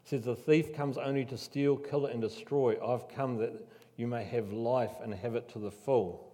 says, 0.04 0.24
The 0.24 0.36
thief 0.36 0.74
comes 0.74 0.98
only 0.98 1.24
to 1.26 1.38
steal, 1.38 1.78
kill, 1.78 2.08
and 2.08 2.20
destroy. 2.20 2.84
I've 2.84 3.08
come 3.08 3.38
that 3.38 3.54
you 3.96 4.08
may 4.08 4.24
have 4.24 4.52
life 4.52 4.90
and 5.04 5.14
have 5.14 5.36
it 5.36 5.48
to 5.50 5.60
the 5.60 5.70
full. 5.70 6.34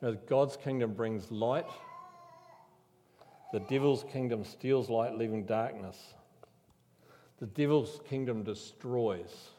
You 0.00 0.08
know, 0.08 0.18
God's 0.26 0.56
kingdom 0.56 0.94
brings 0.94 1.30
light 1.30 1.66
the 3.52 3.60
devil's 3.60 4.04
kingdom 4.10 4.42
steals 4.42 4.88
light, 4.88 5.18
leaving 5.18 5.44
darkness. 5.44 6.14
The 7.40 7.46
devil's 7.46 8.00
kingdom 8.08 8.42
destroys. 8.42 9.50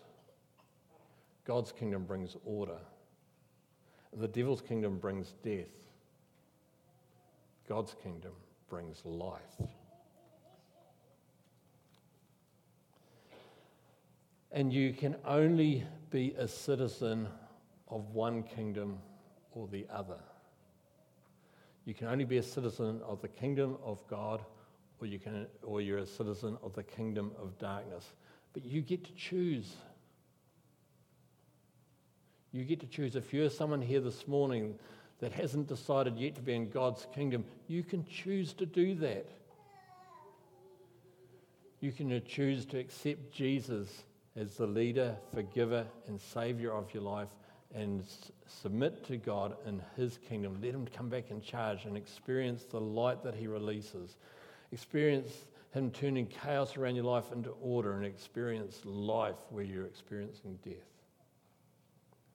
God's 1.46 1.72
kingdom 1.72 2.06
brings 2.06 2.36
order. 2.46 2.80
The 4.18 4.28
devil's 4.28 4.62
kingdom 4.62 4.98
brings 4.98 5.34
death. 5.44 5.68
God's 7.68 7.96
kingdom 8.02 8.32
brings 8.70 9.06
life. 9.06 9.42
And 14.52 14.74
you 14.74 14.94
can 14.94 15.16
only 15.26 15.86
be 16.10 16.34
a 16.38 16.48
citizen 16.48 17.28
of 17.88 18.10
one 18.14 18.44
kingdom 18.44 18.98
or 19.52 19.68
the 19.68 19.86
other. 19.94 20.20
You 21.86 21.94
can 21.94 22.08
only 22.08 22.26
be 22.26 22.38
a 22.38 22.44
citizen 22.44 23.02
of 23.06 23.22
the 23.22 23.28
kingdom 23.28 23.78
of 23.84 24.06
God, 24.08 24.42
or, 25.00 25.08
you 25.08 25.20
can, 25.20 25.48
or 25.64 25.82
you're 25.82 26.00
a 26.00 26.06
citizen 26.06 26.58
of 26.64 26.74
the 26.74 26.84
kingdom 26.84 27.32
of 27.42 27.58
darkness. 27.60 28.14
But 28.54 28.66
you 28.66 28.82
get 28.82 29.04
to 29.06 29.12
choose. 29.14 29.76
You 32.52 32.64
get 32.64 32.80
to 32.80 32.88
choose. 32.88 33.16
If 33.16 33.34
you're 33.34 33.50
someone 33.50 33.82
here 33.82 34.02
this 34.02 34.28
morning 34.28 34.76
that 35.20 35.32
hasn't 35.34 35.68
decided 35.68 36.18
yet 36.18 36.36
to 36.36 36.42
be 36.42 36.54
in 36.54 36.70
God's 36.70 37.06
kingdom, 37.14 37.46
you 37.68 37.84
can 37.84 38.06
choose 38.06 38.54
to 38.54 38.66
do 38.66 38.96
that. 38.96 39.30
You 41.80 41.92
can 41.92 42.22
choose 42.26 42.66
to 42.68 42.80
accept 42.80 43.32
Jesus 43.32 44.04
as 44.36 44.56
the 44.56 44.68
leader, 44.68 45.16
forgiver, 45.34 45.86
and 46.08 46.20
savior 46.20 46.72
of 46.74 46.94
your 46.94 47.04
life 47.04 47.30
and 47.74 48.04
submit 48.48 49.06
to 49.06 49.18
God 49.18 49.56
in 49.68 49.82
His 49.96 50.18
kingdom. 50.18 50.58
Let 50.62 50.74
Him 50.74 50.88
come 50.88 51.08
back 51.08 51.30
in 51.30 51.42
charge 51.42 51.86
and 51.86 51.96
experience 51.96 52.64
the 52.64 52.82
light 52.82 53.24
that 53.24 53.36
He 53.36 53.48
releases. 53.48 54.18
Experience 54.72 55.32
Him 55.72 55.92
turning 55.92 56.26
chaos 56.26 56.76
around 56.76 56.96
your 56.96 57.06
life 57.06 57.32
into 57.32 57.52
order 57.62 57.94
and 57.94 58.06
experience 58.06 58.82
life 58.84 59.38
where 59.52 59.64
you're 59.64 59.86
experiencing 59.86 60.58
death 60.66 60.99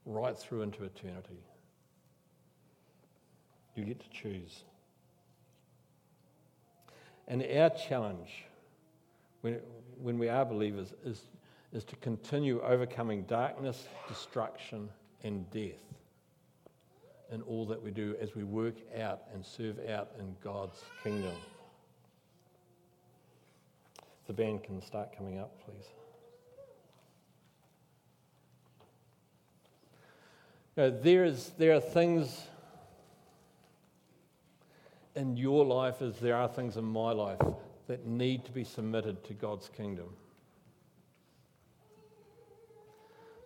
right 0.07 0.39
through 0.39 0.63
into 0.63 0.85
eternity. 0.85 1.43
You 3.75 3.85
get 3.85 4.01
to 4.01 4.09
choose. 4.11 4.65
And 7.27 7.43
our 7.43 7.71
challenge 7.71 8.45
when, 9.41 9.61
when 10.01 10.19
we 10.19 10.29
are 10.29 10.45
believers 10.45 10.95
is, 11.05 11.23
is 11.73 11.85
to 11.85 11.97
continue 11.97 12.61
overcoming 12.63 13.23
darkness, 13.25 13.89
destruction, 14.09 14.89
and 15.23 15.51
death 15.51 15.73
in 17.33 17.43
all 17.43 17.67
that 17.67 17.83
we 17.83 17.91
do 17.91 18.15
as 18.21 18.35
we 18.35 18.45
work 18.45 18.77
out 18.99 19.23
and 19.33 19.45
serve 19.45 19.79
out 19.89 20.13
in 20.19 20.37
God's 20.43 20.83
kingdom. 21.03 21.35
The 24.27 24.33
band 24.33 24.63
can 24.63 24.81
start 24.81 25.17
coming 25.17 25.39
up, 25.39 25.53
please. 25.65 25.87
You 30.77 30.83
know, 30.83 30.91
there, 30.91 31.25
is, 31.25 31.53
there 31.57 31.75
are 31.75 31.81
things 31.81 32.47
in 35.15 35.37
your 35.37 35.65
life 35.65 36.03
as 36.03 36.19
there 36.19 36.35
are 36.35 36.49
things 36.49 36.77
in 36.77 36.85
my 36.85 37.13
life 37.13 37.41
that 37.87 38.07
need 38.07 38.45
to 38.47 38.53
be 38.53 38.65
submitted 38.65 39.23
to 39.25 39.35
God's 39.35 39.69
kingdom. 39.69 40.09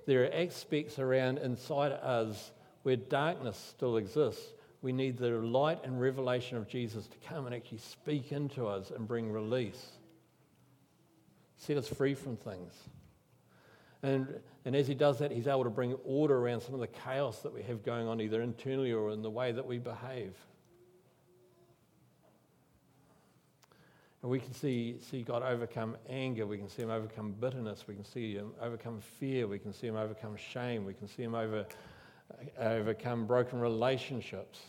There 0.07 0.25
are 0.25 0.33
aspects 0.33 0.99
around 0.99 1.39
inside 1.39 1.93
us 1.93 2.53
where 2.83 2.97
darkness 2.97 3.59
still 3.77 3.99
exists. 3.99 4.55
We 4.81 4.93
need 4.93 5.19
the 5.19 5.33
light 5.33 5.81
and 5.85 6.01
revelation 6.01 6.57
of 6.57 6.67
Jesus 6.67 7.07
to 7.09 7.17
come 7.29 7.45
and 7.45 7.55
actually 7.55 7.79
speak 7.79 8.33
into 8.33 8.67
us 8.67 8.91
and 8.91 9.07
bring 9.07 9.31
release, 9.31 9.85
set 11.59 11.77
us 11.77 11.89
free 11.89 12.15
from 12.15 12.37
things. 12.37 12.73
And, 14.03 14.41
and 14.65 14.77
as 14.77 14.87
he 14.87 14.95
does 14.95 15.19
that, 15.19 15.33
he's 15.33 15.49
able 15.49 15.65
to 15.65 15.71
bring 15.71 15.95
order 16.05 16.39
around 16.39 16.61
some 16.61 16.75
of 16.75 16.81
the 16.81 16.87
chaos 16.87 17.41
that 17.41 17.53
we 17.53 17.63
have 17.63 17.83
going 17.83 18.07
on, 18.07 18.21
either 18.21 18.43
internally 18.43 18.93
or 18.93 19.11
in 19.11 19.23
the 19.23 19.31
way 19.31 19.51
that 19.53 19.67
we 19.67 19.79
behave. 19.79 20.35
And 24.23 24.31
we 24.31 24.41
can 24.41 24.53
see, 24.53 24.97
see 25.01 25.23
God 25.23 25.43
overcome 25.43 25.97
anger. 26.09 26.47
We 26.47 26.59
can 26.59 26.69
see 26.69 26.83
him 26.83 26.91
overcome 26.91 27.35
bitterness. 27.41 27.87
We 27.87 27.95
can 27.95 28.05
see 28.05 28.35
him 28.35 28.53
overcome 28.61 29.01
fear. 29.01 29.47
We 29.47 29.59
can 29.59 29.73
see 29.73 29.87
him 29.87 29.97
overcome 29.97 30.37
shame. 30.37 30.85
We 30.85 30.95
can 30.95 31.07
see 31.07 31.23
him 31.23 31.35
over, 31.35 31.67
overcome 32.59 33.27
broken 33.27 33.61
relationships. 33.61 34.61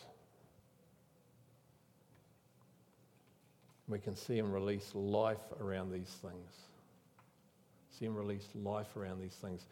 We 3.87 3.97
can 3.97 4.15
see 4.15 4.37
him 4.37 4.51
release 4.51 4.91
life 4.93 5.41
around 5.59 5.91
these 5.91 6.15
things. 6.21 6.68
Him 7.99 8.15
release 8.15 8.47
life 8.55 8.95
around 8.95 9.21
these 9.21 9.35
things. 9.35 9.65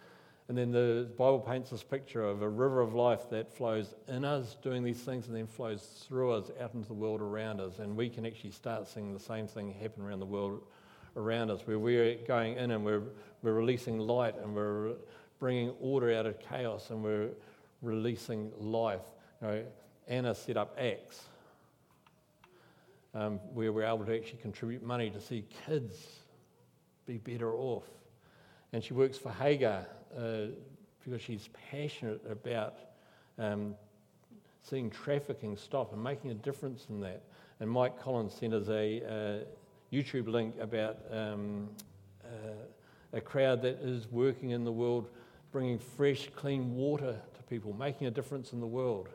And 0.49 0.57
then 0.57 0.71
the 0.71 1.09
Bible 1.17 1.39
paints 1.39 1.71
this 1.71 1.83
picture 1.83 2.23
of 2.23 2.41
a 2.41 2.47
river 2.47 2.79
of 2.79 2.93
life 2.93 3.29
that 3.31 3.53
flows 3.53 3.95
in 4.07 4.23
us 4.23 4.55
doing 4.61 4.81
these 4.81 4.99
things 4.99 5.27
and 5.27 5.35
then 5.35 5.45
flows 5.45 6.05
through 6.07 6.31
us 6.31 6.51
out 6.61 6.73
into 6.73 6.87
the 6.87 6.93
world 6.93 7.21
around 7.21 7.59
us. 7.59 7.79
And 7.79 7.97
we 7.97 8.09
can 8.09 8.25
actually 8.25 8.51
start 8.51 8.87
seeing 8.87 9.13
the 9.13 9.19
same 9.19 9.47
thing 9.47 9.73
happen 9.73 10.03
around 10.03 10.19
the 10.19 10.25
world 10.25 10.61
around 11.17 11.49
us, 11.49 11.65
where 11.65 11.79
we're 11.79 12.15
going 12.27 12.55
in 12.55 12.71
and 12.71 12.85
we're, 12.85 13.01
we're 13.41 13.53
releasing 13.53 13.97
light 13.97 14.35
and 14.41 14.55
we're 14.55 14.93
bringing 15.39 15.73
order 15.81 16.13
out 16.13 16.25
of 16.25 16.39
chaos 16.39 16.91
and 16.91 17.03
we're 17.03 17.29
releasing 17.81 18.51
life. 18.57 19.01
You 19.41 19.47
know, 19.47 19.63
Anna 20.07 20.33
set 20.33 20.55
up 20.55 20.77
Acts, 20.79 21.23
um, 23.13 23.39
where 23.53 23.73
we're 23.73 23.83
able 23.83 24.05
to 24.05 24.15
actually 24.15 24.39
contribute 24.39 24.83
money 24.83 25.09
to 25.09 25.19
see 25.19 25.43
kids 25.65 26.21
be 27.05 27.17
better 27.17 27.53
off. 27.53 27.83
And 28.77 28.83
she 28.83 28.93
works 28.93 29.17
for 29.17 29.31
Hagar 29.31 29.87
uh, 30.15 30.51
because 31.03 31.19
she's 31.19 31.49
passionate 31.71 32.21
about 32.29 32.75
um, 33.39 33.73
seeing 34.61 34.91
trafficking 34.91 35.57
stop 35.57 35.93
and 35.93 36.03
making 36.03 36.29
a 36.29 36.35
difference 36.35 36.85
in 36.87 36.99
that. 36.99 37.23
And 37.59 37.71
Mike 37.71 37.99
Collins 37.99 38.35
sent 38.35 38.53
us 38.53 38.67
a 38.69 39.01
uh, 39.01 39.45
YouTube 39.91 40.27
link 40.27 40.53
about 40.61 40.99
um, 41.09 41.69
uh, 42.23 42.27
a 43.13 43.19
crowd 43.19 43.63
that 43.63 43.79
is 43.81 44.11
working 44.11 44.51
in 44.51 44.63
the 44.63 44.71
world, 44.71 45.09
bringing 45.51 45.79
fresh, 45.79 46.29
clean 46.35 46.75
water 46.75 47.19
to 47.33 47.43
people, 47.49 47.73
making 47.73 48.05
a 48.05 48.11
difference 48.11 48.53
in 48.53 48.59
the 48.59 48.67
world. 48.67 49.09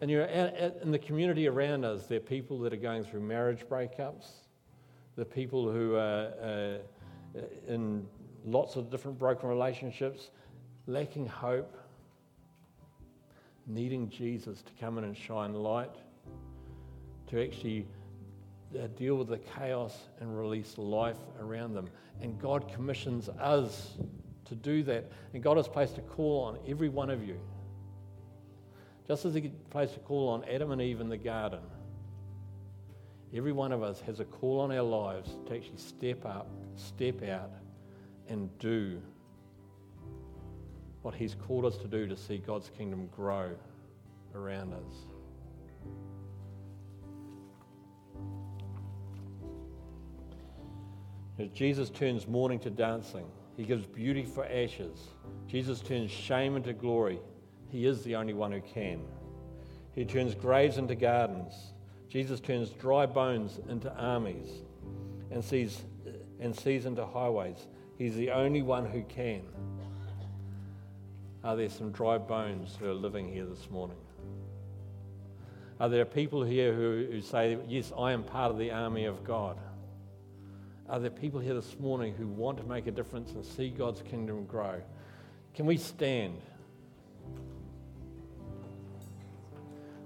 And 0.00 0.12
out, 0.12 0.30
out 0.30 0.76
in 0.80 0.92
the 0.92 0.98
community 1.00 1.48
around 1.48 1.84
us, 1.84 2.06
there 2.06 2.18
are 2.18 2.20
people 2.20 2.60
that 2.60 2.72
are 2.72 2.76
going 2.76 3.02
through 3.02 3.22
marriage 3.22 3.64
breakups, 3.68 4.30
the 5.16 5.24
people 5.24 5.72
who 5.72 5.96
are 5.96 6.30
uh, 6.40 7.40
in 7.66 8.06
lots 8.44 8.76
of 8.76 8.90
different 8.90 9.18
broken 9.18 9.48
relationships, 9.48 10.30
lacking 10.86 11.26
hope, 11.26 11.76
needing 13.66 14.08
Jesus 14.08 14.62
to 14.62 14.72
come 14.80 14.98
in 14.98 15.04
and 15.04 15.16
shine 15.16 15.54
light, 15.54 15.94
to 17.28 17.42
actually 17.42 17.86
uh, 18.74 18.86
deal 18.96 19.16
with 19.16 19.28
the 19.28 19.38
chaos 19.38 19.96
and 20.20 20.38
release 20.38 20.76
life 20.78 21.18
around 21.40 21.74
them. 21.74 21.88
And 22.20 22.38
God 22.40 22.72
commissions 22.72 23.28
us 23.28 23.94
to 24.46 24.54
do 24.54 24.82
that. 24.84 25.10
And 25.32 25.42
God 25.42 25.56
has 25.56 25.68
placed 25.68 25.98
a 25.98 26.02
call 26.02 26.42
on 26.42 26.58
every 26.68 26.88
one 26.88 27.10
of 27.10 27.26
you. 27.26 27.38
Just 29.06 29.24
as 29.24 29.34
He 29.34 29.52
placed 29.70 29.96
a 29.96 30.00
call 30.00 30.28
on 30.28 30.44
Adam 30.44 30.70
and 30.72 30.82
Eve 30.82 31.00
in 31.00 31.08
the 31.08 31.16
garden, 31.16 31.60
every 33.34 33.52
one 33.52 33.72
of 33.72 33.82
us 33.82 34.00
has 34.02 34.20
a 34.20 34.24
call 34.24 34.60
on 34.60 34.72
our 34.72 34.82
lives 34.82 35.30
to 35.46 35.54
actually 35.54 35.78
step 35.78 36.24
up, 36.24 36.48
step 36.76 37.22
out, 37.22 37.50
and 38.30 38.48
do 38.58 39.02
what 41.02 41.14
He's 41.14 41.34
called 41.34 41.66
us 41.66 41.76
to 41.78 41.88
do 41.88 42.06
to 42.06 42.16
see 42.16 42.38
God's 42.38 42.70
kingdom 42.78 43.08
grow 43.14 43.50
around 44.34 44.72
us. 44.72 44.94
As 51.38 51.48
Jesus 51.48 51.90
turns 51.90 52.26
mourning 52.28 52.60
to 52.60 52.70
dancing, 52.70 53.26
He 53.56 53.64
gives 53.64 53.84
beauty 53.86 54.24
for 54.24 54.44
ashes. 54.44 55.08
Jesus 55.48 55.80
turns 55.80 56.10
shame 56.10 56.56
into 56.56 56.72
glory. 56.72 57.18
He 57.70 57.86
is 57.86 58.02
the 58.04 58.16
only 58.16 58.34
one 58.34 58.52
who 58.52 58.60
can. 58.60 59.00
He 59.94 60.04
turns 60.04 60.34
graves 60.34 60.78
into 60.78 60.94
gardens. 60.94 61.54
Jesus 62.08 62.40
turns 62.40 62.70
dry 62.70 63.06
bones 63.06 63.58
into 63.68 63.92
armies 63.94 64.48
and 65.30 65.42
sees, 65.42 65.82
and 66.40 66.54
seas 66.54 66.84
into 66.84 67.06
highways. 67.06 67.66
He's 68.00 68.16
the 68.16 68.30
only 68.30 68.62
one 68.62 68.86
who 68.86 69.02
can. 69.02 69.42
Are 71.44 71.54
there 71.54 71.68
some 71.68 71.92
dry 71.92 72.16
bones 72.16 72.74
who 72.80 72.88
are 72.88 72.94
living 72.94 73.30
here 73.30 73.44
this 73.44 73.68
morning? 73.68 73.98
Are 75.78 75.90
there 75.90 76.06
people 76.06 76.42
here 76.42 76.72
who, 76.72 77.06
who 77.12 77.20
say, 77.20 77.58
Yes, 77.68 77.92
I 77.94 78.12
am 78.12 78.22
part 78.22 78.52
of 78.52 78.56
the 78.56 78.70
army 78.70 79.04
of 79.04 79.22
God? 79.22 79.58
Are 80.88 80.98
there 80.98 81.10
people 81.10 81.40
here 81.40 81.52
this 81.52 81.78
morning 81.78 82.14
who 82.14 82.26
want 82.26 82.56
to 82.56 82.64
make 82.64 82.86
a 82.86 82.90
difference 82.90 83.32
and 83.32 83.44
see 83.44 83.68
God's 83.68 84.00
kingdom 84.00 84.46
grow? 84.46 84.80
Can 85.54 85.66
we 85.66 85.76
stand? 85.76 86.40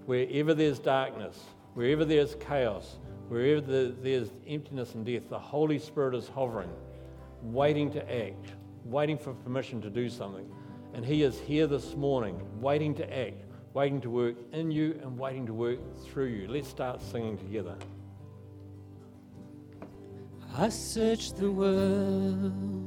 Wherever 0.07 0.53
there's 0.53 0.81
darkness, 0.81 1.41
wherever 1.75 2.05
there's 2.05 2.35
chaos, 2.41 2.97
wherever 3.29 3.61
there's 3.61 4.31
emptiness 4.49 4.97
and 4.97 5.07
death, 5.07 5.29
the 5.29 5.39
Holy 5.39 5.79
Spirit 5.79 6.17
is 6.17 6.27
hovering 6.27 6.71
waiting 7.45 7.91
to 7.93 8.27
act, 8.27 8.53
waiting 8.85 9.19
for 9.19 9.35
permission 9.35 9.81
to 9.83 9.91
do 9.91 10.09
something. 10.09 10.51
And 10.95 11.05
He 11.05 11.23
is 11.23 11.39
here 11.39 11.67
this 11.67 11.95
morning, 11.95 12.41
waiting 12.61 12.95
to 12.97 13.19
act, 13.19 13.45
waiting 13.75 14.01
to 14.01 14.11
work 14.11 14.37
in 14.53 14.71
you 14.71 14.99
and 15.03 15.19
waiting 15.19 15.47
to 15.47 15.55
work 15.55 15.79
through 16.05 16.27
you. 16.27 16.49
Let's 16.49 16.69
start 16.69 17.03
singing 17.03 17.37
together. 17.37 17.77
I 20.57 20.69
searched 20.69 21.37
the 21.37 21.51
world 21.51 22.84